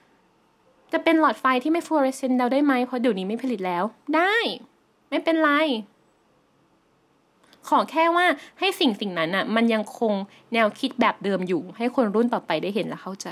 [0.08, 3.84] 50 จะเป็นหลอดไฟที่ไม่ฟลูออเรสเซนต์เราได้ไหมเพราะเดี๋ยวนี้ไม่ผลิตแล้ว
[4.16, 4.34] ได้
[5.08, 5.50] ไม่เป็นไร
[7.68, 8.26] ขอแค่ว่า
[8.58, 10.12] ให้สิ่งสิ่งนั้นอะ มันยังคง
[10.52, 13.28] แนวคิดแบบเดิมอยู่ ให้คนรุ่นต่อไปได้เห็นและเข้าใจ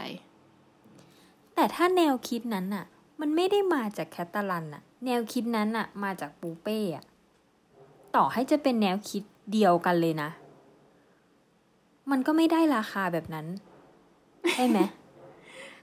[1.62, 2.84] แต่ถ้าแนวคิดนั้นน่ะ
[3.20, 7.04] มันไม่ได้มาจากแคตตาลันน่ะ แนวคิดนั้นน่ะ มาจากปูเป้อะ
[8.16, 9.22] ต่อให้จะเป็นแนวคิด
[9.52, 10.30] เดียวกันเลยนะ
[12.10, 13.46] มันก็ไม่ได้ราคาแบบนั้น
[14.54, 14.78] ใช่ไหม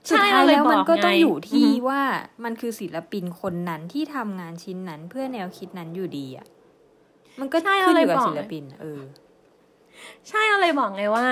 [0.08, 2.02] ใช่สุดท้ายแล้วเราเลยบอกมันก็ต้องไงอยู่ที่อือฮึว่า
[2.44, 6.46] มันคือศิลปินคนนั้นที่ทำงานชิ้นนั้นเพื่อแนวคิดนั้นอยู่ดีอะ
[7.40, 9.00] มันก็ใช่ขึ้นเราอเลยยู่กับบอกศิลปิน เออ
[10.28, 11.26] ใช่เราเลยบอกไงว่า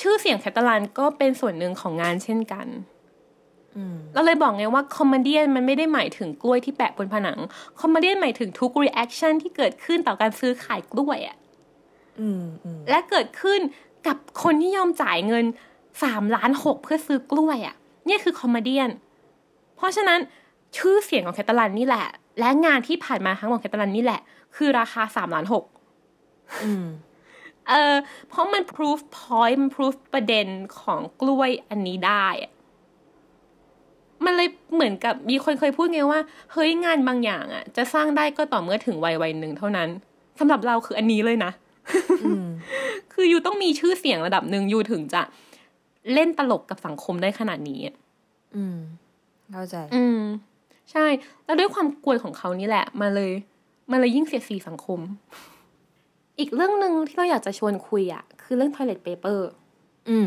[0.00, 2.93] ชื่อเสียงแคตาลันก็เป็นส่วนหนึ่งของงานเช่นกันอืม
[4.14, 7.38] เราเลยบอกไงว่า comedy มันไม่ได้หมายถึงกล้วยที่แปะบนผนัง
[7.80, 11.36] comedy หมายถึงทุก reaction ที่เกิดขึ้นต่อการซื้อขายกล้วยอะ
[12.20, 13.60] อืมอืมและเกิดขึ้น
[14.06, 15.44] กับคนที่ยอมจ่ายเงิน
[16.02, 17.74] สามล้านหกเพื่อซื้อกล้วยอะ
[18.06, 18.78] เนี่ยคือ comedy
[19.76, 20.20] เพราะฉะนั้น
[20.76, 22.06] ชื่อเสียงของแคตาลันนี่แหละ
[22.38, 24.20] และงานที่ผ่านมาทั้งหมดแคตาลันนี่แหละ
[24.56, 25.64] คือราคาสามล้านหก
[26.64, 26.86] อืม
[27.68, 27.94] เออ
[28.28, 30.46] เพราะมัน proof point มัน proof ประเด็น
[30.80, 32.52] ของกล้วยอันนี้ได้อะ
[34.26, 36.20] มันเลยเหมือนกับมีคนเคยพูดไงว่า
[36.52, 39.88] เฮ้ยงานบางอย่างอะจะสร้างได้ก็ต่อเมื่อถึงวัยวัยหนึ่งเท่านั้น
[40.38, 41.50] สำหรับเราคืออันนี้เลยนะ
[42.24, 42.46] อืม
[43.12, 45.22] คือยูต้องมีชื่อเสียงระดับหนึ่งยูถึงจะ
[46.14, 47.96] เล่นตลกกับสังคมได้ขนาดนี้อะ
[48.56, 48.78] อืม
[49.52, 50.20] เข้าใจ อืม
[50.92, 51.06] ใช่
[51.44, 53.32] แล้วด้วยความกวนของเขานี่แหละมาเลย
[53.90, 55.00] มาเลยยิ่งเสียดสีสังคม
[56.38, 59.38] อีกเรื่องหนึ่งที่เราอยากจะชวนคุยอะคือเรื่อง toilet paper
[60.08, 60.26] อืม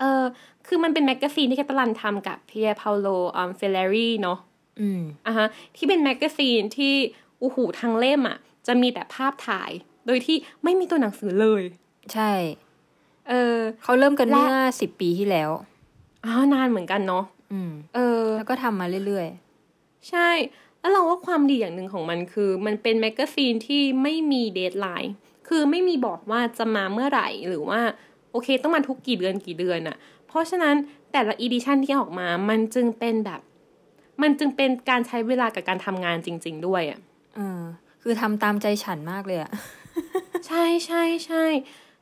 [0.00, 0.22] เออ
[0.66, 4.38] คือมันเป็น magazine ที่แคตาลันทำกับ Pierpaolo Ferrari เนาะ
[4.80, 6.94] อืมอะฮะที่เป็น magazine ที่
[7.40, 9.70] อู้หูทั้งเล่มอะ จะมีแต่ภาพถ่าย
[10.06, 11.62] โดยที่ไม่มีตัวหนังสือเลย
[12.14, 12.32] ใช่
[13.28, 15.50] เออเขาเริ่มกันและเมื่อสิบปีที่แล้ว
[16.24, 19.28] อ๋อนานเหมือนกันเนาะอืม เออ แล้วก็ทำมาเรื่อย
[20.10, 20.30] ใช่
[20.80, 25.14] แล้วเราว่าความดีอย่างหนึ่งของมันคือ มันเป็น magazine ที่ไม่มี deadline
[25.48, 27.80] คือไม่มีบอกว่าจะมาเมื่อไหร่หรือว่า
[28.17, 29.96] โอ เค ต้องมาทุกกี่เดือนกี่เดือนอะ
[30.28, 30.74] เพราะฉะนั้น
[31.12, 33.40] แต่ละ edition ที่ออกมา มันจึงเป็นแบบ
[34.22, 37.62] มันจึงเป็นการใช้เวลากับการทำงานจริง ๆ ด้วยอะๆเออ
[38.02, 39.52] คือทำตามใจฉันมากเลยอะ
[40.46, 41.44] ใช่ใช่ใช่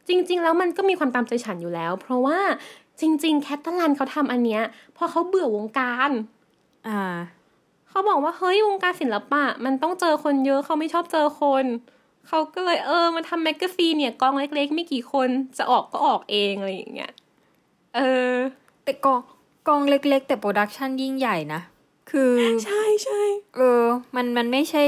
[0.09, 2.39] จริง ๆ แล้วมันก็มีความตามใจฉันอยู่แล้ว เพราะว่า
[3.01, 4.63] จริง ๆ แคทเตอร์แลนด์เขาทำอันเนี้ย
[4.95, 6.11] เพราะเขาเบื่อวงการ
[6.89, 7.17] อ่า
[7.89, 11.65] เขาบอกว่าเฮ้ยวงการศิลปะ มันต้องเจอคนเยอะเขาไม่ชอบเจอคน
[12.29, 17.13] เขาก็เลยเออมาทำ magazine เนี่ยกองเล็ก ๆ ไม่กี่คนจะออกก็ออกเองอะไรอย่างเงี้ย
[17.97, 18.35] เออ
[18.85, 19.21] แต่กอง
[19.69, 21.61] กองเล็ก ๆ แต่ production ยิ่งใหญ่นะ
[22.11, 22.33] คือ
[22.65, 23.23] ใช่ใช่
[23.57, 23.85] เออ
[24.17, 24.85] มันมันไม่ใช่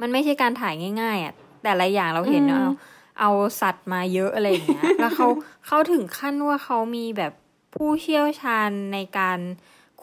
[0.00, 2.70] มันไม่ใช่การถ่ายง่าย ๆอะแต่ละอย่างเราเห็นเนอะเอา
[3.20, 5.28] เอาสัตว์มาเยอะอะไรอย่างเงี้ยแล้วเขา
[5.66, 7.32] เขาถึงขั้นว่าเขามีแบบ
[7.74, 9.38] ผู้เชี่ยวชาญในการ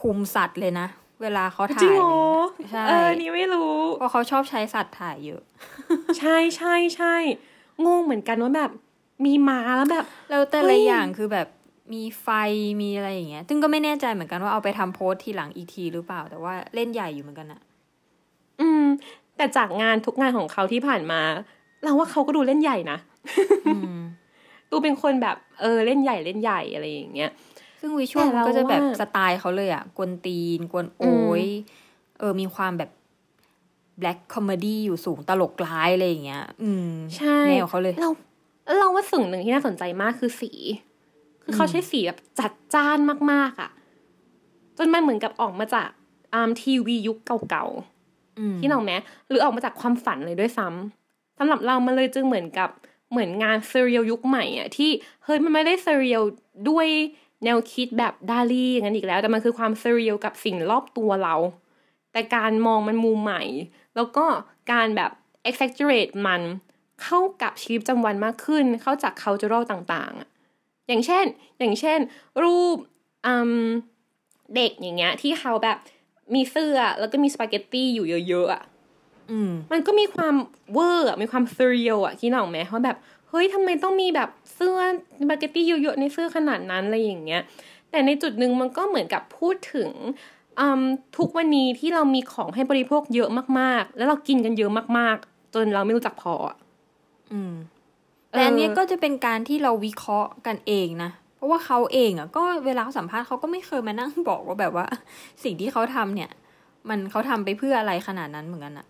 [0.01, 0.87] คุมสัตว์เลยนะ
[1.21, 2.17] เวลาเขาจริถ่างยเหรอ
[2.71, 5.41] ใช่เออนี่ไม่รู้เพราะเขาชอบใช้สัตว์ถ่ายเยอะ
[6.19, 7.15] ใช่ใช่ใช่
[7.85, 8.71] งงเหมือนกันว่าแบบ
[9.25, 11.47] มีม้าแล้วแบบแล้วแต่เฮ้ละยอย่างคือแบบ
[11.93, 12.27] มีไฟ
[12.81, 17.61] มีอะไรอย่างเงี้ย ซึ่งก็ไม่แน่ใจเหมือนกันว่าเอาไปทำโพสต์ทีหลังอีกทีหรือเปล่า แต่ว่าเล่นใหญ่อยู่เหมือนกันอะ
[18.61, 18.85] อืม
[19.37, 21.21] แต่จากงานทุกงานของเขาที่ผ่านมา
[21.83, 22.97] เราว่าเขาก็ดูเล่นใหญ่นะ
[23.67, 23.99] อืม
[24.71, 27.29] ดูเป็นคนแบบเออเล่นใหญ่เล่นใหญ่อะไรอย่างเงี้ย
[27.79, 31.05] ซึ่งวิชวลแต่มันเราก็จะแบบว่าสไตล์เขาเลยอะกวนตีน กวนโอ๊
[31.41, 31.43] ย
[32.19, 32.89] เออมีความแบบ
[33.99, 38.09] black comedy อยู่สูงตลกร้ายอะไรอย่างเงี้ย อืมใช่แนวเขาเลยเรา
[38.79, 40.51] เราว่าสิ่งหนึ่งที่น่าสนใจมากคือสี
[41.43, 42.97] คือเขาใช้สีแบบจัดจ้าน
[43.31, 43.69] มากๆอะ่ะ
[44.77, 45.89] จนมันเหมือนกับออกมาจาก
[46.33, 47.17] MTV ยุค
[47.49, 47.65] เก่า
[48.39, 48.95] อืมๆที่เราแม้
[49.29, 52.69] หรือออกมาจากความฝันเลยด้วยซ้ำสำหรับเรามันเลยจึงเหมือนกับ
[53.11, 54.89] เหมือนงาน surreal ยุคใหม่อะ่ะที่
[55.23, 56.23] เฮ้ยมันไม่ได้ surreal
[56.69, 56.87] ด้วย
[57.43, 61.35] แนวคิดแบบดาลี่อย่างนั้นอีกแล้ว แต่มันคือความ surreal กับสิ่งรอบตัวเรา
[62.11, 63.41] แต่การมองมันมุมใหม่
[63.95, 64.25] แล้วก็
[64.71, 65.11] การแบบ
[65.49, 66.41] exaggerate มัน
[67.03, 70.29] เข้ากับชีวิตประจำวันมากขึ้น เข้าจาก cultural ต่างๆอะ
[70.87, 71.25] อย่างเช่น
[71.59, 71.99] อย่างเช่น
[72.43, 72.77] รูป
[73.25, 73.53] อืม
[74.55, 75.77] เด็กอย่างเงี้ย ที่เขาแบบ
[76.35, 78.63] มีเสื้อแล้วก็มีสปาเกตตี้อยู่เยอะๆอะ
[79.31, 80.35] อืมมันก็มีความ
[80.73, 82.97] เวอร์อะมีความ surreal อะคิดออกไหมว่าแบบ
[83.29, 84.77] เฮ้ยทำไมต้องมีแบบเสื้อ
[85.19, 87.41] สปาเกตตี้เยอะๆในเสื้อขนาดนั้นอะไรอย่างเงี้ย
[87.89, 89.89] แต่ในจุดหนึ่งมันก็เหมือนกับพูดถึง
[90.59, 90.81] อืม
[91.17, 96.57] ทุกวันนี้ที่เรามีของให้บริโภคเยอะมากๆ แล้วเรากินกันเยอะมากๆ จนเราไม่รู้จักพออะ
[97.31, 97.53] อืม
[98.29, 104.87] แต่อันเนี้ยเออก็จะเป็นการที่เราวิเคราะห์กันเองนะ เพราะว่าเขาเองอะก็เวลาเขาสัมภาษณ์เขาก็ไม่เคยมานั่งบอกว่าแบบว่า
[105.43, 106.31] สิ่งที่เขาทำเนี่ย
[106.89, 108.87] มันเขาทำไปเพื่ออะไรขนาดนั้นเหมือนกันอะ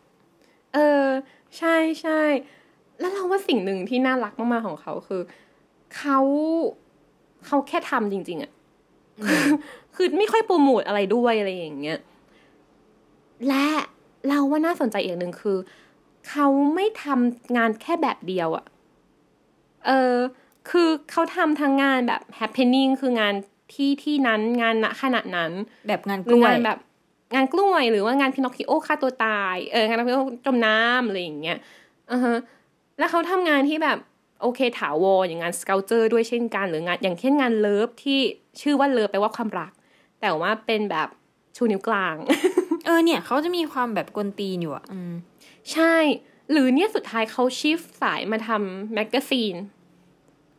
[0.73, 1.05] เออ
[1.57, 2.21] ใช่ใช่
[2.99, 5.21] แล้วเราว่าสิ่งหนึ่งที่น่ารักมากๆของเขาคือ
[5.97, 6.19] เขา
[7.45, 8.51] เขาแค่ทำจริง ๆอะ
[9.95, 11.99] คือไม่ค่อยโปรโมทอะไรด้วยอะไรอย่างเงี้ย
[13.47, 13.67] และ
[14.29, 15.57] เราว่าน่าสนใจอีกหนึ่งคือ
[16.29, 18.65] เขาไม่ทำงานแค่แบบเดียวอะ
[19.85, 20.15] เออ
[20.69, 23.33] คือเขาทำทั้งงานแบบ happening คืองาน
[23.73, 25.51] ที่ที่นั้นงานณขณะนั้น
[25.87, 26.77] แบบงานหกรือล้วยงานแบบ
[27.35, 31.57] งานกล้วยหรือว่างานพินอคคิโอฆ่าตัวตายเอองานพินอคคิโอจมน้ำอะไรอย่างเงี้ย
[32.11, 32.37] อือฮะ
[32.99, 33.97] แล้วเขาทำงานที่แบบ
[34.41, 38.19] โอเคถาวรอย่างงาน sculpture ด้วยเช่นกันหรืองานอย่างเช่นงาน love ที่
[38.61, 39.71] ชื่อว่า love แปลว่าความรัก
[40.21, 41.07] แต่ว่าเป็นแบบ
[41.55, 42.15] ชูนิ้วกลาง
[42.85, 45.13] เออเนี่ยเขาจะมีความแบบกวนตีนอยู่อะอืม
[45.73, 45.95] ใช่
[46.51, 49.55] หรือเนี่ยสุดท้ายเขา shift สายมาทำ magazine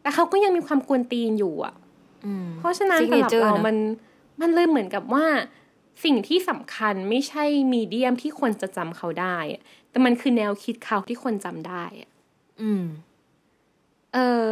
[0.03, 1.75] แต่เขาก็ยังมีความกวนตีนอยู่อะ
[2.27, 3.77] อืมเพราะฉะนั้นสำหรับ Signature เรานะมัน
[4.41, 5.27] มันเลยเหมือนกับว่า
[6.05, 12.11] สิ่งที่สำคัญไม่ใช่มีเดียมที่คนจะจำเขาได้อะแต่มันคือแนวคิดเขาที่คนจำได้อะ
[12.61, 12.85] อืม
[14.15, 14.45] เออ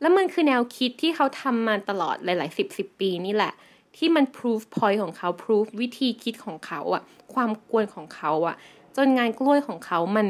[0.00, 3.52] แล้วมันคือแนวคิดที่เขาทำมาตลอดหลายๆสิบสิบปีนี่แหละ
[3.96, 7.02] ที่มัน proof point ของเขา proof วิธีคิดของเขาอะ
[7.34, 8.56] ความกวนของเขาอะ
[8.96, 10.26] จนงานกล้วยของเขามัน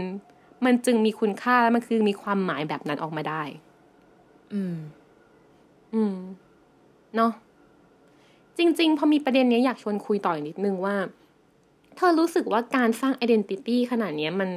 [0.64, 3.42] มันจึงมีคุณค่าและมันคือมีความหมายแบบนั้นออกมาได้
[4.52, 4.76] อืม
[5.94, 6.14] อืม
[7.16, 7.32] เนาะ
[8.58, 10.96] จริง ๆ พอมีประเด็นเนี้ยอยากชวนคุยต่ออีกนิดนึงว่า
[11.96, 14.50] เธอรู้สึกว่าการสร้าง identity ขนาดเนี้ยมัน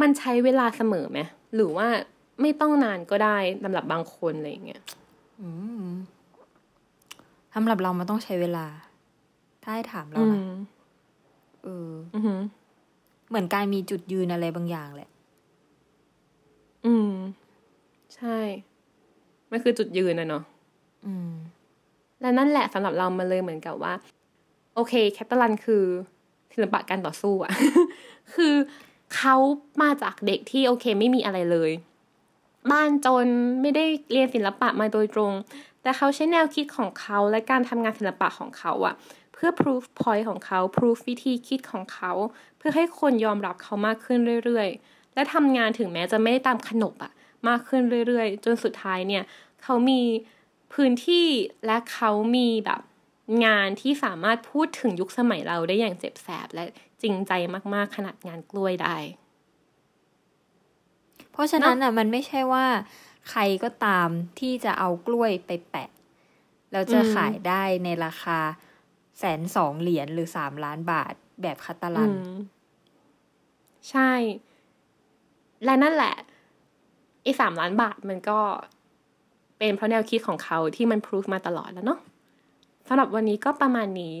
[0.00, 1.18] มันใช้เวลาเสมอไหม
[1.54, 1.88] หรือว่า
[2.42, 4.82] ไม่ต้องนานก็ได้สำหรับบางคนอะไรอย่างเงี้ย
[5.40, 5.48] อื
[5.84, 5.88] ม
[7.54, 8.66] สำหรับเรามันต้องใช้เวลา
[9.62, 10.50] ถ้าให้ถามเราอืนะม
[11.62, 12.40] เอออือหือ
[13.28, 15.10] เหมือนการมีจุดยืนอะไรบางอย่างแหละ
[16.86, 17.10] อืม
[18.16, 18.38] ใช่
[19.50, 20.42] มันคือจุดยืนนะเนาะ
[21.06, 21.32] อืม
[22.20, 23.92] และนั่นแหละสำหรับเรามันเลยเหมือนกับว่า
[24.74, 25.84] โอเค แคตตาลันคือ
[26.52, 27.52] ศิลปะการต่อสู้อะ
[28.34, 28.54] คือ
[29.16, 29.36] เขา
[29.82, 31.70] มาจากเด็กที่โอเคไม่มีอะไรเลย
[32.70, 33.26] บ้านจน
[33.60, 35.32] ไม่ได้เรียนศิลปะมาโดยตรง
[35.82, 38.94] แต่เขาใช้แนวคิดของเขาและการทำงานศิลปะของเขาอะ
[39.32, 42.12] เพื่อ proof point ของเขา proof วิธีคิดของเขา
[42.56, 47.12] เพื่อให้คนยอมรับเขามากขึ้นเรื่อยๆ และทำงานถึงแม้จะไม่ได้ตามขนบอะ
[47.48, 49.24] มากขึ้นเรื่อยๆ จนสุดท้ายเนี่ย
[49.62, 50.00] เขามี
[50.74, 51.26] พื้นที่
[51.66, 52.80] และเขามีแบบ
[53.44, 56.64] งานที่สามารถพูดถึงยุคสมัยเราได้อย่างเจ็บแสบและ
[57.02, 57.32] จริงใจ
[57.74, 58.96] มากๆ ขนาดงานกล้วยได้
[61.32, 62.66] เพราะฉะนั้นอะมันไม่ใช่ว่า
[63.30, 64.08] ใครก็ตาม
[64.40, 65.90] ที่จะเอากล้วยไปแปะ
[66.72, 68.38] แล้วจะอืมขายได้ในราคา
[69.18, 72.32] แสนสองเหรียญหรือสามล้านบาทแบบคาตาลันอืม
[73.90, 74.12] ใช่
[75.64, 76.14] และนั่นแหละ
[77.22, 78.40] ไอ้สามล้านบาทมันก็
[79.58, 82.00] เป็นเพราะแนวคิดของเขาที่มันพิสูจมาตลอดแล้วเนาะ
[82.88, 84.18] สำหรับวันนี้ก็ประมาณนี้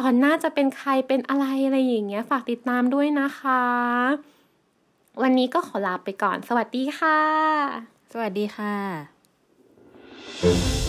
[0.00, 3.62] ตอนหน้าจะเป็นใครเป็นอะไรอะไรอย่างเงี้ย ฝากติดตามด้วยนะคะ
[5.22, 7.20] วันนี้ก็ขอลาไปก่อน สวัสดีค่ะ
[8.12, 8.76] สวัสดีค่ะ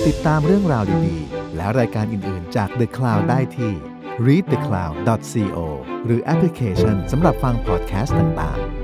[0.08, 3.74] ติดตามเรื่องราวดีๆ และรายการอื่นๆจาก The Cloud ได้ที่
[4.26, 5.58] readthecloud.co
[6.06, 8.79] หรือแอปพลิเคชันสำหรับฟังพอดแคสต์ต่างๆ